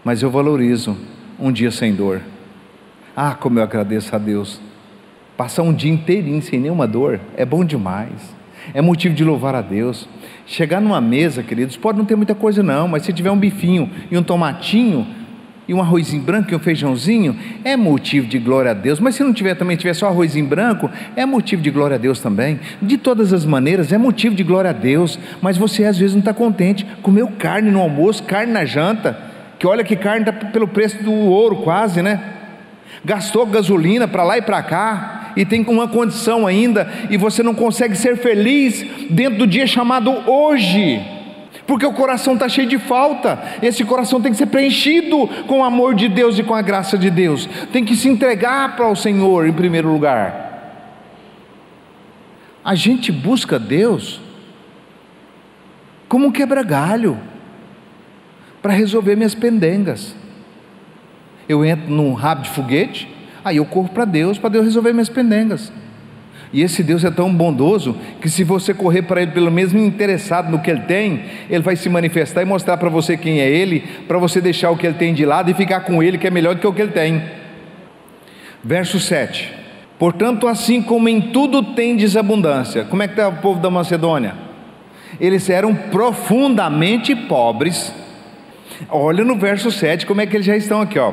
mas 0.03 0.23
eu 0.23 0.31
valorizo 0.31 0.97
um 1.39 1.53
dia 1.53 1.71
sem 1.71 1.95
dor. 1.95 2.23
Ah, 3.15 3.35
como 3.35 3.59
eu 3.59 3.63
agradeço 3.63 4.15
a 4.17 4.19
Deus. 4.19 4.61
Passar 5.39 5.63
um 5.63 5.73
dia 5.73 5.93
inteirinho 5.93 6.43
sem 6.43 6.59
nenhuma 6.59 6.85
dor 6.85 7.21
é 7.37 7.45
bom 7.45 7.65
demais. 7.65 8.11
É 8.75 8.83
motivo 8.83 9.15
de 9.15 9.23
louvar 9.23 9.55
a 9.55 9.63
Deus. 9.63 10.09
Chegar 10.45 10.81
numa 10.81 11.01
mesa, 11.01 11.45
queridos, 11.45 11.77
pode 11.77 11.97
não 11.97 12.05
ter 12.05 12.17
muita 12.17 12.35
coisa 12.35 12.61
não, 12.61 12.89
mas 12.89 13.05
se 13.05 13.13
tiver 13.13 13.31
um 13.31 13.39
bifinho 13.39 13.89
e 14.11 14.19
um 14.19 14.23
tomatinho, 14.25 15.07
e 15.69 15.73
um 15.73 15.81
arrozinho 15.81 16.25
branco 16.25 16.51
e 16.51 16.57
um 16.57 16.59
feijãozinho, 16.59 17.39
é 17.63 17.77
motivo 17.77 18.27
de 18.27 18.37
glória 18.37 18.73
a 18.73 18.75
Deus. 18.75 18.99
Mas 18.99 19.15
se 19.15 19.23
não 19.23 19.33
tiver 19.33 19.55
também 19.55 19.77
tiver 19.77 19.95
só 19.95 20.09
arrozinho 20.09 20.45
branco, 20.45 20.91
é 21.15 21.25
motivo 21.25 21.63
de 21.63 21.71
glória 21.71 21.95
a 21.95 21.99
Deus 21.99 22.19
também. 22.19 22.59
De 22.83 22.99
todas 22.99 23.33
as 23.33 23.45
maneiras, 23.45 23.93
é 23.93 23.99
motivo 23.99 24.35
de 24.35 24.43
glória 24.43 24.71
a 24.71 24.73
Deus. 24.73 25.21
Mas 25.41 25.57
você 25.57 25.85
às 25.85 25.97
vezes 25.97 26.15
não 26.15 26.21
está 26.21 26.35
contente. 26.35 26.85
Comeu 27.01 27.29
carne 27.39 27.71
no 27.71 27.81
almoço, 27.81 28.25
carne 28.25 28.53
na 28.53 28.65
janta, 28.65 29.17
que 29.57 29.69
olha 29.69 29.85
que 29.85 29.95
carne 29.95 30.29
está 30.29 30.33
pelo 30.33 30.67
preço 30.67 31.01
do 31.01 31.13
ouro 31.13 31.59
quase, 31.59 32.03
né? 32.03 32.21
Gastou 33.05 33.47
gasolina 33.47 34.09
para 34.09 34.25
lá 34.25 34.37
e 34.37 34.43
para 34.43 34.63
cá, 34.63 35.18
e 35.39 35.47
tem 35.47 35.65
uma 35.69 35.89
condição 35.89 36.47
ainda, 36.47 36.93
e 37.09 37.17
você 37.17 37.43
não 37.43 37.55
consegue 37.55 37.97
ser 37.97 38.17
feliz 38.17 38.85
dentro 39.09 39.39
do 39.39 39.47
dia 39.47 39.67
chamado 39.67 40.11
hoje 40.29 41.01
porque 41.69 41.85
o 41.85 41.93
coração 41.93 42.33
está 42.33 42.49
cheio 42.49 42.67
de 42.67 42.79
falta. 42.79 43.39
Esse 43.61 43.85
coração 43.85 44.23
tem 44.23 44.33
que 44.33 44.39
ser 44.39 44.47
preenchido 44.47 45.29
com 45.47 45.61
o 45.61 45.65
amor 45.65 45.95
de 45.95 46.09
Deus 46.09 46.39
e 46.39 46.43
com 46.43 46.55
a 46.55 46.63
graça 46.63 46.97
de 46.97 47.11
Deus. 47.11 47.47
Tem 47.71 47.85
que 47.85 47.95
se 47.95 48.09
entregar 48.09 48.75
para 48.75 48.89
o 48.89 48.97
Senhor 48.97 49.47
em 49.47 49.53
primeiro 49.53 49.93
lugar. 49.93 50.49
A 52.65 52.75
gente 52.75 53.13
busca 53.13 53.59
Deus 53.59 54.19
como 56.09 56.29
um 56.29 56.33
quebra-galho 56.33 57.19
para 58.63 58.73
resolver 58.73 59.15
minhas 59.15 59.35
pendengas. 59.35 60.17
Eu 61.47 61.63
entro 61.63 61.91
num 61.91 62.15
rabo 62.15 62.43
de 62.43 62.49
foguete, 62.49 63.15
aí 63.49 63.57
eu 63.57 63.65
corro 63.65 63.89
para 63.89 64.05
Deus, 64.05 64.39
para 64.39 64.51
Deus 64.51 64.65
resolver 64.65 64.93
minhas 64.93 65.09
pendengas. 65.09 65.73
E 66.53 66.63
esse 66.63 66.83
Deus 66.83 67.05
é 67.05 67.11
tão 67.11 67.33
bondoso 67.33 67.95
que 68.21 68.29
se 68.29 68.43
você 68.43 68.73
correr 68.73 69.03
para 69.03 69.21
Ele 69.21 69.33
pelo 69.33 69.51
mesmo 69.51 69.79
interessado 69.79 70.51
no 70.51 70.61
que 70.61 70.71
Ele 70.71 70.81
tem, 70.83 71.25
Ele 71.51 71.63
vai 71.63 71.77
se 71.77 71.89
manifestar 71.89 72.43
e 72.43 72.45
mostrar 72.45 72.77
para 72.79 72.89
você 72.89 73.17
quem 73.17 73.41
é 73.41 73.49
Ele, 73.49 73.81
para 74.07 74.19
você 74.19 74.41
deixar 74.41 74.71
o 74.71 74.77
que 74.77 74.87
Ele 74.87 74.97
tem 74.97 75.13
de 75.13 75.27
lado 75.27 75.51
e 75.51 75.55
ficar 75.55 75.81
com 75.81 76.03
Ele, 76.03 76.17
que 76.17 76.27
é 76.27 76.31
melhor 76.31 76.55
do 76.55 76.61
que 76.61 76.67
o 76.67 76.73
que 76.73 76.81
Ele 76.81 76.93
tem. 76.93 77.23
Verso 78.65 78.99
7. 78.99 79.53
Portanto, 79.99 80.47
assim 80.47 80.81
como 80.81 81.09
em 81.09 81.21
tudo 81.21 81.63
tendes 81.75 82.17
abundância. 82.17 82.85
Como 82.85 83.03
é 83.03 83.09
que 83.09 83.15
está 83.15 83.29
o 83.29 83.37
povo 83.37 83.61
da 83.61 83.69
Macedônia? 83.69 84.35
Eles 85.21 85.51
eram 85.51 85.75
profundamente 85.75 87.15
pobres. 87.15 87.93
Olha 88.89 89.25
no 89.25 89.37
verso 89.37 89.71
7 89.71 90.07
como 90.07 90.21
é 90.21 90.27
que 90.27 90.37
eles 90.37 90.47
já 90.47 90.57
estão 90.57 90.81
aqui, 90.81 90.99
ó. 90.99 91.13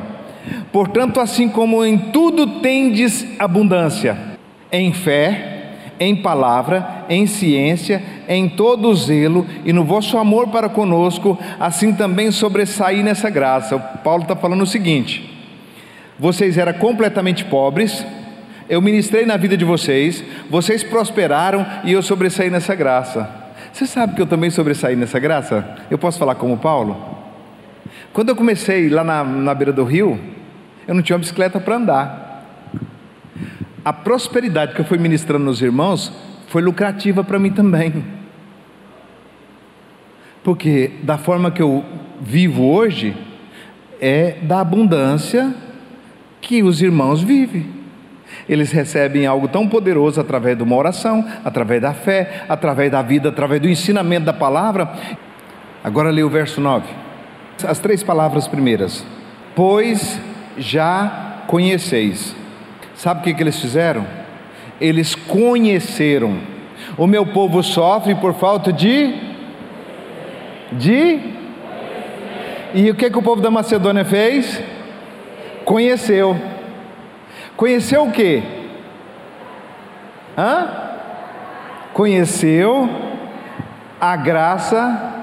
Portanto, 0.72 1.20
assim 1.20 1.48
como 1.48 1.84
em 1.84 1.96
tudo 1.96 2.60
tendes 2.60 3.26
abundância 3.38 4.36
em 4.70 4.92
fé, 4.92 5.56
em 5.98 6.14
palavra, 6.14 7.04
em 7.08 7.26
ciência, 7.26 8.02
em 8.28 8.48
todo 8.48 8.94
zelo 8.94 9.46
e 9.64 9.72
no 9.72 9.84
vosso 9.84 10.18
amor 10.18 10.48
para 10.48 10.68
conosco, 10.68 11.38
assim 11.58 11.92
também 11.92 12.30
sobressair 12.30 13.02
nessa 13.02 13.30
graça. 13.30 13.76
O 13.76 13.80
Paulo 13.98 14.22
está 14.22 14.36
falando 14.36 14.62
o 14.62 14.66
seguinte: 14.66 15.30
vocês 16.18 16.58
eram 16.58 16.74
completamente 16.74 17.44
pobres, 17.44 18.04
eu 18.68 18.82
ministrei 18.82 19.24
na 19.24 19.36
vida 19.36 19.56
de 19.56 19.64
vocês, 19.64 20.22
vocês 20.50 20.82
prosperaram 20.82 21.64
e 21.84 21.92
eu 21.92 22.02
sobressaí 22.02 22.50
nessa 22.50 22.74
graça. 22.74 23.28
Você 23.72 23.86
sabe 23.86 24.14
que 24.14 24.22
eu 24.22 24.26
também 24.26 24.50
sobressaí 24.50 24.96
nessa 24.96 25.18
graça? 25.18 25.76
Eu 25.90 25.98
posso 25.98 26.18
falar 26.18 26.34
como 26.34 26.56
Paulo? 26.56 26.96
Quando 28.12 28.30
eu 28.30 28.36
comecei 28.36 28.88
lá 28.88 29.04
na, 29.04 29.22
na 29.22 29.54
beira 29.54 29.72
do 29.72 29.84
rio, 29.84 30.18
eu 30.86 30.94
não 30.94 31.02
tinha 31.02 31.16
uma 31.16 31.20
bicicleta 31.20 31.60
para 31.60 31.76
andar 31.76 32.26
a 33.86 33.92
prosperidade 33.92 34.74
que 34.74 34.80
eu 34.80 34.84
fui 34.84 34.98
ministrando 34.98 35.44
nos 35.44 35.62
irmãos 35.62 36.12
foi 36.48 36.60
lucrativa 36.60 37.22
para 37.22 37.38
mim 37.38 37.52
também. 37.52 38.04
Porque 40.42 40.90
da 41.04 41.16
forma 41.16 41.52
que 41.52 41.62
eu 41.62 41.84
vivo 42.20 42.64
hoje, 42.64 43.16
é 44.00 44.38
da 44.42 44.58
abundância 44.58 45.54
que 46.40 46.64
os 46.64 46.82
irmãos 46.82 47.22
vivem. 47.22 47.64
Eles 48.48 48.72
recebem 48.72 49.24
algo 49.24 49.46
tão 49.46 49.68
poderoso 49.68 50.20
através 50.20 50.56
de 50.56 50.64
uma 50.64 50.74
oração, 50.74 51.24
através 51.44 51.80
da 51.80 51.94
fé, 51.94 52.44
através 52.48 52.90
da 52.90 53.02
vida, 53.02 53.28
através 53.28 53.62
do 53.62 53.68
ensinamento 53.68 54.26
da 54.26 54.32
palavra. 54.32 54.92
Agora 55.84 56.10
leia 56.10 56.26
o 56.26 56.30
verso 56.30 56.60
9. 56.60 56.88
As 57.68 57.78
três 57.78 58.02
palavras 58.02 58.48
primeiras. 58.48 59.06
Pois 59.54 60.20
já 60.58 61.42
conheceis 61.46 62.34
Sabe 62.96 63.20
o 63.20 63.22
que, 63.22 63.34
que 63.34 63.42
eles 63.42 63.60
fizeram? 63.60 64.06
Eles 64.80 65.14
conheceram. 65.14 66.38
O 66.96 67.06
meu 67.06 67.26
povo 67.26 67.62
sofre 67.62 68.14
por 68.14 68.34
falta 68.34 68.72
de. 68.72 69.14
De. 70.72 71.20
E 72.74 72.90
o 72.90 72.94
que, 72.94 73.10
que 73.10 73.18
o 73.18 73.22
povo 73.22 73.42
da 73.42 73.50
Macedônia 73.50 74.04
fez? 74.04 74.62
Conheceu. 75.64 76.36
Conheceu 77.54 78.04
o 78.04 78.12
que? 78.12 78.42
Hã? 80.36 80.68
Conheceu 81.92 82.88
a 84.00 84.16
graça 84.16 85.15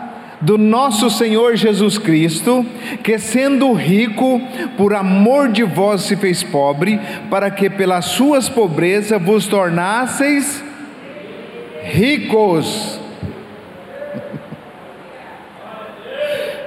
do 0.44 0.58
nosso 0.58 1.10
Senhor 1.10 1.56
Jesus 1.56 1.98
Cristo, 1.98 2.66
que 3.02 3.18
sendo 3.18 3.72
rico, 3.72 4.42
por 4.76 4.94
amor 4.94 5.48
de 5.48 5.64
vós 5.64 6.02
se 6.02 6.18
fez 6.18 6.44
pobre, 6.44 7.00
para 7.30 7.50
que 7.50 7.70
pelas 7.70 8.06
suas 8.06 8.50
pobrezas 8.50 9.22
vos 9.22 9.48
tornasseis 9.48 10.62
ricos. 11.84 13.00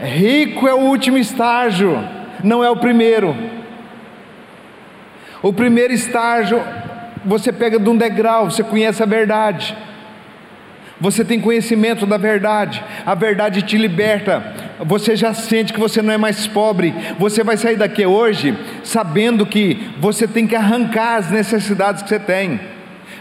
Rico 0.00 0.68
é 0.68 0.74
o 0.74 0.80
último 0.80 1.18
estágio, 1.18 1.98
não 2.42 2.64
é 2.64 2.70
o 2.70 2.76
primeiro. 2.76 3.36
O 5.42 5.52
primeiro 5.52 5.92
estágio, 5.92 6.62
você 7.24 7.52
pega 7.52 7.78
de 7.78 7.88
um 7.88 7.96
degrau, 7.96 8.50
você 8.50 8.62
conhece 8.62 9.02
a 9.02 9.06
verdade. 9.06 9.76
Você 10.98 11.22
tem 11.24 11.38
conhecimento 11.38 12.06
da 12.06 12.16
verdade, 12.16 12.82
a 13.04 13.14
verdade 13.14 13.60
te 13.62 13.76
liberta. 13.76 14.42
Você 14.80 15.14
já 15.14 15.34
sente 15.34 15.72
que 15.72 15.80
você 15.80 16.00
não 16.00 16.12
é 16.12 16.16
mais 16.16 16.46
pobre. 16.46 16.94
Você 17.18 17.44
vai 17.44 17.56
sair 17.58 17.76
daqui 17.76 18.06
hoje 18.06 18.56
sabendo 18.82 19.44
que 19.44 19.90
você 20.00 20.26
tem 20.26 20.46
que 20.46 20.56
arrancar 20.56 21.16
as 21.16 21.30
necessidades 21.30 22.02
que 22.02 22.08
você 22.08 22.18
tem. 22.18 22.58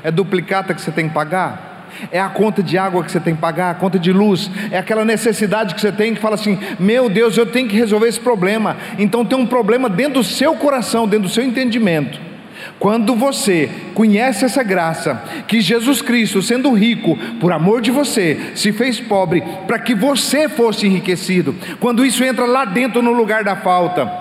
É 0.03 0.09
duplicata 0.09 0.73
que 0.73 0.81
você 0.81 0.91
tem 0.91 1.09
que 1.09 1.13
pagar? 1.13 1.89
É 2.11 2.19
a 2.19 2.29
conta 2.29 2.61
de 2.61 2.77
água 2.77 3.03
que 3.03 3.11
você 3.11 3.19
tem 3.19 3.35
que 3.35 3.41
pagar, 3.41 3.71
a 3.71 3.73
conta 3.73 3.97
de 3.97 4.11
luz, 4.11 4.51
é 4.69 4.77
aquela 4.77 5.05
necessidade 5.05 5.73
que 5.73 5.79
você 5.79 5.91
tem 5.91 6.13
que 6.13 6.21
fala 6.21 6.35
assim: 6.35 6.59
meu 6.79 7.09
Deus, 7.09 7.37
eu 7.37 7.45
tenho 7.45 7.67
que 7.67 7.75
resolver 7.75 8.07
esse 8.07 8.19
problema. 8.19 8.75
Então 8.97 9.25
tem 9.25 9.37
um 9.37 9.45
problema 9.45 9.89
dentro 9.89 10.15
do 10.15 10.23
seu 10.23 10.55
coração, 10.55 11.07
dentro 11.07 11.27
do 11.27 11.33
seu 11.33 11.43
entendimento. 11.43 12.34
Quando 12.79 13.15
você 13.15 13.69
conhece 13.93 14.45
essa 14.45 14.61
graça, 14.61 15.23
que 15.47 15.61
Jesus 15.61 16.01
Cristo, 16.01 16.41
sendo 16.41 16.73
rico, 16.73 17.17
por 17.39 17.51
amor 17.51 17.81
de 17.81 17.89
você, 17.89 18.51
se 18.53 18.71
fez 18.73 18.99
pobre 18.99 19.41
para 19.65 19.79
que 19.79 19.95
você 19.95 20.49
fosse 20.49 20.85
enriquecido, 20.85 21.55
quando 21.79 22.05
isso 22.05 22.23
entra 22.23 22.45
lá 22.45 22.65
dentro 22.65 23.01
no 23.01 23.13
lugar 23.13 23.43
da 23.43 23.55
falta, 23.55 24.11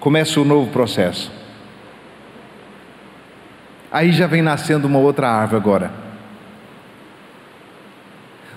começa 0.00 0.40
o 0.40 0.42
um 0.42 0.46
novo 0.46 0.70
processo. 0.70 1.30
Aí 3.92 4.12
já 4.12 4.26
vem 4.26 4.42
nascendo 4.42 4.86
uma 4.86 4.98
outra 4.98 5.28
árvore 5.28 5.56
agora. 5.56 5.90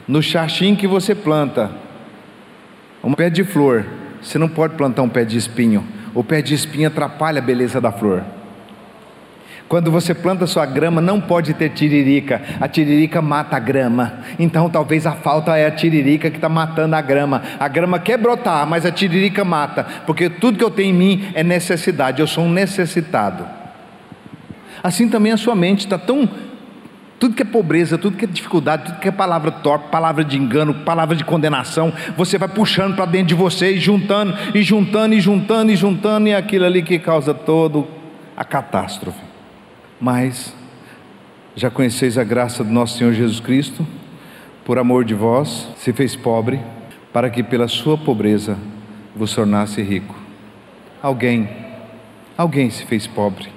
No 0.08 0.22
xaxim 0.22 0.76
que 0.76 0.88
você 0.88 1.14
planta, 1.14 1.72
um 3.04 3.14
pé 3.14 3.30
de 3.30 3.44
flor, 3.44 3.86
você 4.22 4.38
não 4.38 4.50
pode 4.50 4.76
plantar 4.76 5.02
um 5.02 5.10
pé 5.10 5.24
de 5.24 5.38
espinho. 5.38 5.86
O 6.14 6.24
pé 6.24 6.42
de 6.42 6.54
espinho 6.54 6.88
atrapalha 6.88 7.40
a 7.40 7.42
beleza 7.42 7.80
da 7.80 7.92
flor. 7.92 8.24
Quando 9.72 9.90
você 9.90 10.14
planta 10.14 10.46
sua 10.46 10.66
grama, 10.66 11.00
não 11.00 11.22
pode 11.22 11.54
ter 11.54 11.70
tiririca. 11.70 12.42
A 12.60 12.68
tiririca 12.68 13.22
mata 13.22 13.56
a 13.56 13.60
grama. 13.60 14.16
Então 14.38 14.70
talvez 14.70 15.08
a 15.08 15.14
falta 15.14 15.56
é 15.56 15.66
a 15.66 15.72
tiririca 15.72 16.30
que 16.30 16.36
está 16.36 16.50
matando 16.50 16.94
a 16.94 17.00
grama. 17.00 17.42
A 17.58 17.70
grama 17.70 17.98
quer 17.98 18.18
brotar, 18.18 18.68
mas 18.68 18.86
a 18.86 18.92
tiririca 18.92 19.46
mata. 19.46 19.86
Porque 20.06 20.30
tudo 20.30 20.58
que 20.58 20.64
eu 20.66 20.70
tenho 20.70 20.90
em 20.90 20.94
mim 20.94 21.32
é 21.34 21.42
necessidade. 21.42 22.20
Eu 22.20 22.28
sou 22.28 22.44
um 22.44 22.52
necessitado. 22.52 23.48
Assim 24.84 25.08
também 25.08 25.32
a 25.32 25.38
sua 25.38 25.56
mente 25.56 25.86
está 25.86 25.98
tão. 25.98 26.28
Tudo 27.18 27.34
que 27.34 27.42
é 27.42 27.46
pobreza, 27.46 27.98
tudo 27.98 28.18
que 28.18 28.26
é 28.26 28.28
dificuldade, 28.28 28.92
tudo 28.92 29.00
que 29.00 29.08
é 29.08 29.12
palavra 29.12 29.52
torpe, 29.52 29.88
palavra 29.90 30.26
de 30.26 30.38
engano, 30.38 30.74
palavra 30.74 31.16
de 31.16 31.24
condenação, 31.24 31.94
você 32.18 32.38
vai 32.38 32.50
puxando 32.50 32.98
para 32.98 33.06
dentro 33.06 33.28
de 33.28 33.36
você 33.36 33.72
e 33.72 33.80
juntando, 33.80 34.38
e 34.54 34.62
juntando, 34.64 35.16
e 35.16 35.22
juntando, 35.22 35.72
e 35.72 35.78
juntando, 35.78 36.28
e 36.28 36.32
é 36.32 36.36
aquilo 36.36 36.66
ali 36.66 36.84
que 36.84 37.00
causa 37.00 37.34
todo 37.34 37.88
a 38.36 38.44
catástrofe. 38.44 39.31
Mas 40.02 40.54
já 41.56 41.70
conheceis 41.70 42.18
a 42.18 42.24
graça 42.24 42.64
do 42.64 42.72
nosso 42.72 42.98
Senhor 42.98 43.14
Jesus 43.14 43.40
Cristo? 43.40 43.86
por 44.64 44.78
amor 44.78 45.04
de 45.04 45.14
vós, 45.14 45.68
se 45.78 45.92
fez 45.92 46.16
pobre, 46.16 46.60
para 47.12 47.30
que 47.30 47.44
pela 47.44 47.68
sua 47.68 47.98
pobreza 47.98 48.58
vos 49.16 49.34
tornasse 49.34 49.82
rico. 49.82 50.16
Alguém, 51.02 51.50
alguém 52.38 52.70
se 52.70 52.86
fez 52.86 53.08
pobre. 53.08 53.50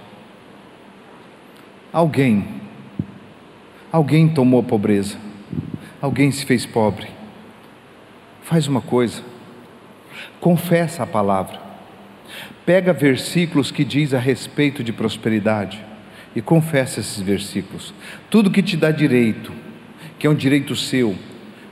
Alguém, 1.93 2.47
alguém 3.93 4.29
tomou 4.29 4.61
a 4.61 4.65
pobreza. 4.65 5.17
Alguém 6.01 6.31
se 6.31 6.45
fez 6.45 6.67
pobre. 6.67 7.07
Faz 8.43 8.67
uma 8.67 8.81
coisa, 8.81 9.23
confessa 10.41 11.03
a 11.03 11.07
palavra. 11.07 11.61
Pega 12.67 12.93
versículos 12.93 13.71
que 13.71 13.85
diz 13.85 14.13
a 14.13 14.19
respeito 14.19 14.83
de 14.83 14.93
prosperidade 14.93 15.81
e 16.35 16.43
confessa 16.43 17.01
esses 17.01 17.21
versículos. 17.21 17.95
Tudo 18.29 18.51
que 18.51 18.63
te 18.63 18.77
dá 18.77 18.91
direito, 18.91 19.53
que 20.19 20.27
é 20.27 20.31
um 20.31 20.35
direito 20.35 20.75
seu, 20.75 21.15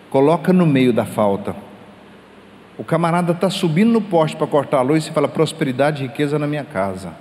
coloca 0.08 0.52
no 0.52 0.66
meio 0.66 0.92
da 0.92 1.04
falta. 1.04 1.56
O 2.78 2.84
camarada 2.84 3.32
está 3.32 3.50
subindo 3.50 3.92
no 3.92 4.00
poste 4.00 4.36
para 4.36 4.46
cortar 4.46 4.78
a 4.78 4.82
luz 4.82 5.06
e 5.06 5.12
fala 5.12 5.28
prosperidade 5.28 6.02
e 6.02 6.06
riqueza 6.06 6.38
na 6.38 6.46
minha 6.46 6.64
casa. 6.64 7.12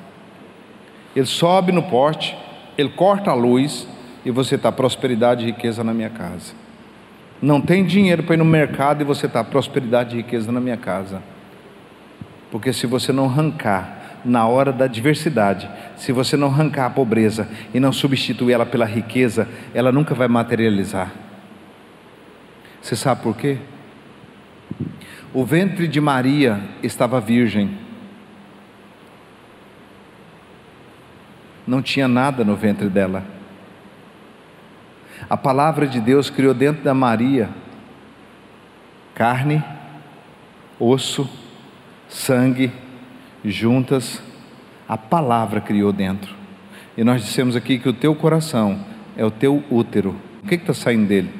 Ele 1.15 1.25
sobe 1.25 1.71
no 1.71 1.83
poste, 1.83 2.37
ele 2.77 2.89
corta 2.89 3.31
a 3.31 3.33
luz 3.33 3.87
e 4.23 4.31
você 4.31 4.55
está 4.55 4.71
prosperidade 4.71 5.43
e 5.43 5.47
riqueza 5.47 5.83
na 5.83 5.93
minha 5.93 6.09
casa. 6.09 6.53
Não 7.41 7.59
tem 7.59 7.83
dinheiro 7.83 8.23
para 8.23 8.35
ir 8.35 8.37
no 8.37 8.45
mercado 8.45 9.01
e 9.01 9.05
você 9.05 9.25
está 9.25 9.43
prosperidade 9.43 10.15
e 10.15 10.17
riqueza 10.17 10.51
na 10.51 10.59
minha 10.59 10.77
casa. 10.77 11.21
Porque 12.51 12.71
se 12.71 12.85
você 12.85 13.11
não 13.11 13.25
arrancar 13.25 14.00
na 14.23 14.45
hora 14.47 14.71
da 14.71 14.85
adversidade, 14.85 15.69
se 15.95 16.11
você 16.11 16.37
não 16.37 16.47
arrancar 16.47 16.85
a 16.85 16.89
pobreza 16.89 17.47
e 17.73 17.79
não 17.79 17.91
substituir 17.91 18.53
ela 18.53 18.65
pela 18.65 18.85
riqueza, 18.85 19.47
ela 19.73 19.91
nunca 19.91 20.13
vai 20.13 20.27
materializar. 20.27 21.11
Você 22.81 22.95
sabe 22.95 23.21
por 23.21 23.35
quê? 23.35 23.57
O 25.33 25.45
ventre 25.45 25.87
de 25.87 26.01
Maria 26.01 26.61
estava 26.83 27.21
virgem. 27.21 27.77
Não 31.65 31.81
tinha 31.81 32.07
nada 32.07 32.43
no 32.43 32.55
ventre 32.55 32.89
dela. 32.89 33.23
A 35.29 35.37
palavra 35.37 35.87
de 35.87 36.01
Deus 36.01 36.29
criou 36.29 36.53
dentro 36.53 36.83
da 36.83 36.93
Maria 36.93 37.49
carne, 39.13 39.63
osso, 40.79 41.29
sangue, 42.09 42.71
juntas, 43.43 44.21
a 44.87 44.97
palavra 44.97 45.61
criou 45.61 45.91
dentro. 45.91 46.35
E 46.97 47.03
nós 47.03 47.23
dissemos 47.23 47.55
aqui 47.55 47.79
que 47.79 47.89
o 47.89 47.93
teu 47.93 48.13
coração 48.13 48.83
é 49.15 49.25
o 49.25 49.31
teu 49.31 49.63
útero. 49.69 50.15
O 50.43 50.47
que 50.47 50.55
está 50.55 50.73
saindo 50.73 51.07
dele? 51.07 51.33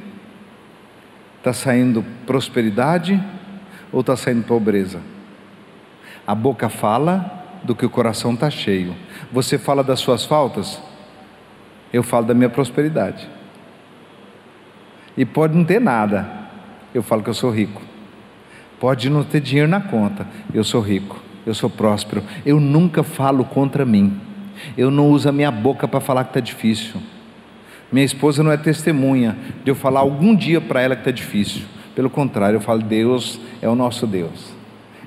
Está 1.38 1.54
saindo 1.54 2.06
prosperidade 2.26 3.22
ou 3.92 4.02
está 4.02 4.16
saindo 4.16 4.44
pobreza? 4.44 5.02
A 6.26 6.34
boca 6.34 6.70
fala 6.70 7.60
do 7.64 7.76
que 7.76 7.86
o 7.86 7.90
coração 7.90 8.34
está 8.34 8.50
cheio. 8.50 8.96
Você 9.32 9.58
fala 9.58 9.84
das 9.84 10.00
suas 10.00 10.26
faltas, 10.26 10.82
eu 11.92 12.04
falo 12.04 12.26
da 12.26 12.34
minha 12.34 12.50
prosperidade. 12.50 13.28
E 15.18 15.26
pode 15.26 15.58
não 15.58 15.66
ter 15.66 15.82
nada, 15.82 16.28
eu 16.94 17.04
falo 17.04 17.22
que 17.22 17.30
eu 17.30 17.34
sou 17.34 17.52
rico. 17.52 17.82
Pode 18.80 19.10
não 19.10 19.24
ter 19.24 19.42
dinheiro 19.42 19.70
na 19.70 19.82
conta, 19.82 20.26
eu 20.54 20.64
sou 20.64 20.82
rico 20.82 21.31
eu 21.46 21.54
sou 21.54 21.70
próspero. 21.70 22.24
Eu 22.46 22.60
nunca 22.60 23.04
falo 23.04 23.44
contra 23.44 23.86
mim. 23.86 24.20
Eu 24.78 24.92
não 24.92 25.10
uso 25.10 25.28
a 25.28 25.32
minha 25.32 25.52
boca 25.52 25.88
para 25.88 26.00
falar 26.00 26.24
que 26.26 26.30
está 26.32 26.40
difícil. 26.40 27.02
Minha 27.92 28.06
esposa 28.06 28.42
não 28.42 28.52
é 28.52 28.58
testemunha 28.58 29.38
de 29.64 29.72
eu 29.72 29.76
falar 29.76 30.00
algum 30.00 30.36
dia 30.36 30.62
para 30.62 30.82
ela 30.82 30.96
que 30.96 31.02
está 31.02 31.12
difícil. 31.12 31.64
Pelo 31.96 32.10
contrário, 32.10 32.58
eu 32.58 32.62
falo: 32.62 32.82
Deus 32.82 33.40
é 33.62 33.68
o 33.68 33.76
nosso 33.76 34.08
Deus. 34.08 34.54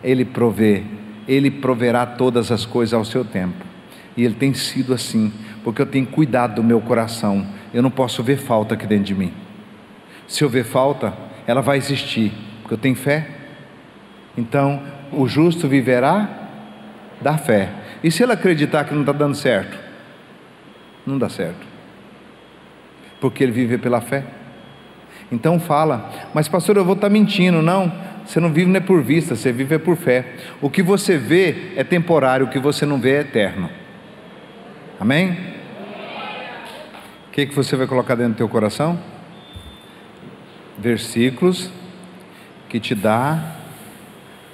Ele 0.02 0.24
provê, 0.24 0.82
Ele 1.26 1.50
proverá 1.50 2.04
todas 2.04 2.52
as 2.52 2.66
coisas 2.66 2.92
ao 2.92 3.04
seu 3.04 3.24
tempo. 3.24 3.64
E 4.16 4.24
Ele 4.24 4.34
tem 4.34 4.52
sido 4.52 4.92
assim, 4.92 5.32
porque 5.62 5.80
eu 5.80 5.86
tenho 5.86 6.06
cuidado 6.06 6.56
do 6.56 6.62
meu 6.62 6.80
coração. 6.80 7.46
Eu 7.72 7.82
não 7.82 7.90
posso 7.90 8.22
ver 8.22 8.36
falta 8.36 8.74
aqui 8.74 8.86
dentro 8.86 9.06
de 9.06 9.14
mim. 9.14 9.32
Se 10.28 10.44
eu 10.44 10.48
ver 10.48 10.64
falta, 10.64 11.14
ela 11.46 11.62
vai 11.62 11.78
existir, 11.78 12.32
porque 12.60 12.74
eu 12.74 12.78
tenho 12.78 12.96
fé. 12.96 13.28
Então, 14.36 14.82
o 15.16 15.26
justo 15.28 15.68
viverá 15.68 16.28
da 17.20 17.38
fé. 17.38 17.70
E 18.02 18.10
se 18.10 18.22
ele 18.22 18.32
acreditar 18.32 18.84
que 18.84 18.92
não 18.92 19.00
está 19.00 19.12
dando 19.12 19.34
certo? 19.34 19.78
Não 21.06 21.18
dá 21.18 21.28
certo. 21.28 21.66
Porque 23.20 23.42
ele 23.42 23.52
vive 23.52 23.78
pela 23.78 24.00
fé. 24.00 24.24
Então 25.32 25.58
fala, 25.58 26.10
mas 26.34 26.48
pastor, 26.48 26.76
eu 26.76 26.84
vou 26.84 26.94
estar 26.94 27.08
tá 27.08 27.12
mentindo. 27.12 27.62
Não, 27.62 27.92
você 28.24 28.40
não 28.40 28.52
vive 28.52 28.70
não 28.70 28.76
é 28.76 28.80
por 28.80 29.02
vista, 29.02 29.34
você 29.34 29.52
vive 29.52 29.74
é 29.74 29.78
por 29.78 29.96
fé. 29.96 30.36
O 30.60 30.70
que 30.70 30.82
você 30.82 31.16
vê 31.16 31.72
é 31.76 31.84
temporário, 31.84 32.46
o 32.46 32.50
que 32.50 32.58
você 32.58 32.84
não 32.86 33.00
vê 33.00 33.16
é 33.16 33.20
eterno. 33.20 33.70
Amém? 35.00 35.32
O 37.28 37.32
que, 37.32 37.46
que 37.46 37.54
você 37.54 37.74
vai 37.76 37.86
colocar 37.86 38.14
dentro 38.14 38.34
do 38.34 38.36
teu 38.36 38.48
coração? 38.48 38.98
Versículos 40.78 41.70
que 42.68 42.78
te 42.78 42.94
dá 42.94 43.56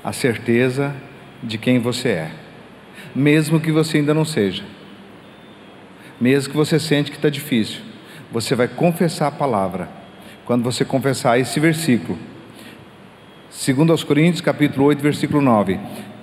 a 0.02 0.12
certeza 0.12 0.94
de 1.42 1.58
quem 1.58 1.78
você 1.78 2.08
é, 2.10 2.30
mesmo 3.14 3.60
que 3.60 3.72
você 3.72 3.98
ainda 3.98 4.14
não 4.14 4.24
seja, 4.24 4.62
mesmo 6.20 6.50
que 6.50 6.56
você 6.56 6.78
sente 6.78 7.10
que 7.10 7.16
está 7.16 7.28
difícil, 7.30 7.80
você 8.30 8.54
vai 8.54 8.68
confessar 8.68 9.28
a 9.28 9.32
palavra. 9.32 9.88
Quando 10.44 10.64
você 10.64 10.84
confessar 10.84 11.38
esse 11.38 11.60
versículo, 11.60 12.18
segundo 13.50 13.92
aos 13.92 14.02
Coríntios, 14.02 14.40
capítulo 14.40 14.86
8, 14.86 15.00
versículo 15.00 15.40
9: 15.40 15.78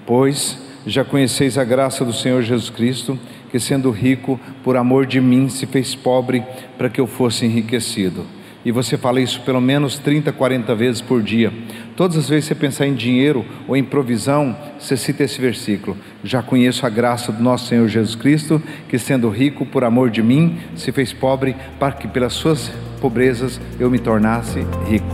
Pois 0.06 0.58
já 0.86 1.04
conheceis 1.04 1.58
a 1.58 1.64
graça 1.64 2.04
do 2.04 2.14
Senhor 2.14 2.42
Jesus 2.42 2.70
Cristo, 2.70 3.18
que 3.50 3.60
sendo 3.60 3.90
rico, 3.90 4.40
por 4.64 4.76
amor 4.76 5.06
de 5.06 5.22
mim, 5.22 5.50
se 5.50 5.66
fez 5.66 5.96
pobre 5.96 6.44
para 6.78 6.90
que 6.90 7.00
eu 7.00 7.08
fosse 7.08 7.46
enriquecido 7.46 8.26
e 8.68 8.72
você 8.72 8.98
fala 8.98 9.22
isso 9.22 9.40
pelo 9.44 9.62
menos 9.62 9.98
30, 9.98 10.34
40 10.34 10.76
vezes 10.76 11.02
por 11.02 11.24
dia. 11.24 11.54
Todas 11.98 12.16
as 12.16 12.30
vezes 12.30 12.48
que 12.48 12.54
você 12.54 12.60
pensar 12.60 12.86
em 12.86 12.94
dinheiro 12.94 13.44
ou 13.68 13.76
em 13.76 13.84
provisão, 13.84 14.56
você 14.80 14.96
cita 14.96 15.24
esse 15.24 15.42
versículo. 15.42 15.98
Já 16.24 16.44
conheço 16.44 16.86
a 16.86 16.90
graça 16.90 17.32
do 17.32 17.42
nosso 17.42 17.66
Senhor 17.66 17.88
Jesus 17.88 18.14
Cristo, 18.14 18.62
que 18.88 19.00
sendo 19.00 19.28
rico 19.32 19.66
por 19.66 19.84
amor 19.84 20.12
de 20.12 20.22
mim, 20.22 20.60
se 20.76 20.92
fez 20.92 21.12
pobre 21.12 21.56
para 21.80 21.96
que 21.96 22.08
pelas 22.08 22.34
suas 22.34 22.72
pobrezas 23.02 23.60
eu 23.80 23.90
me 23.90 23.98
tornasse 23.98 24.60
rico. 24.86 25.08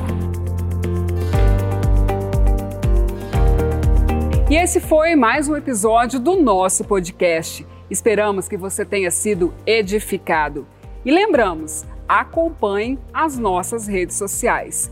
E 4.52 4.56
esse 4.58 4.82
foi 4.82 5.16
mais 5.16 5.48
um 5.48 5.56
episódio 5.56 6.20
do 6.20 6.36
nosso 6.36 6.84
podcast. 6.84 7.66
Esperamos 7.90 8.50
que 8.50 8.58
você 8.58 8.84
tenha 8.84 9.10
sido 9.10 9.54
edificado. 9.66 10.68
E 11.06 11.12
lembramos, 11.12 11.86
acompanhe 12.10 13.00
as 13.14 13.38
nossas 13.38 13.88
redes 13.88 14.18
sociais. 14.18 14.92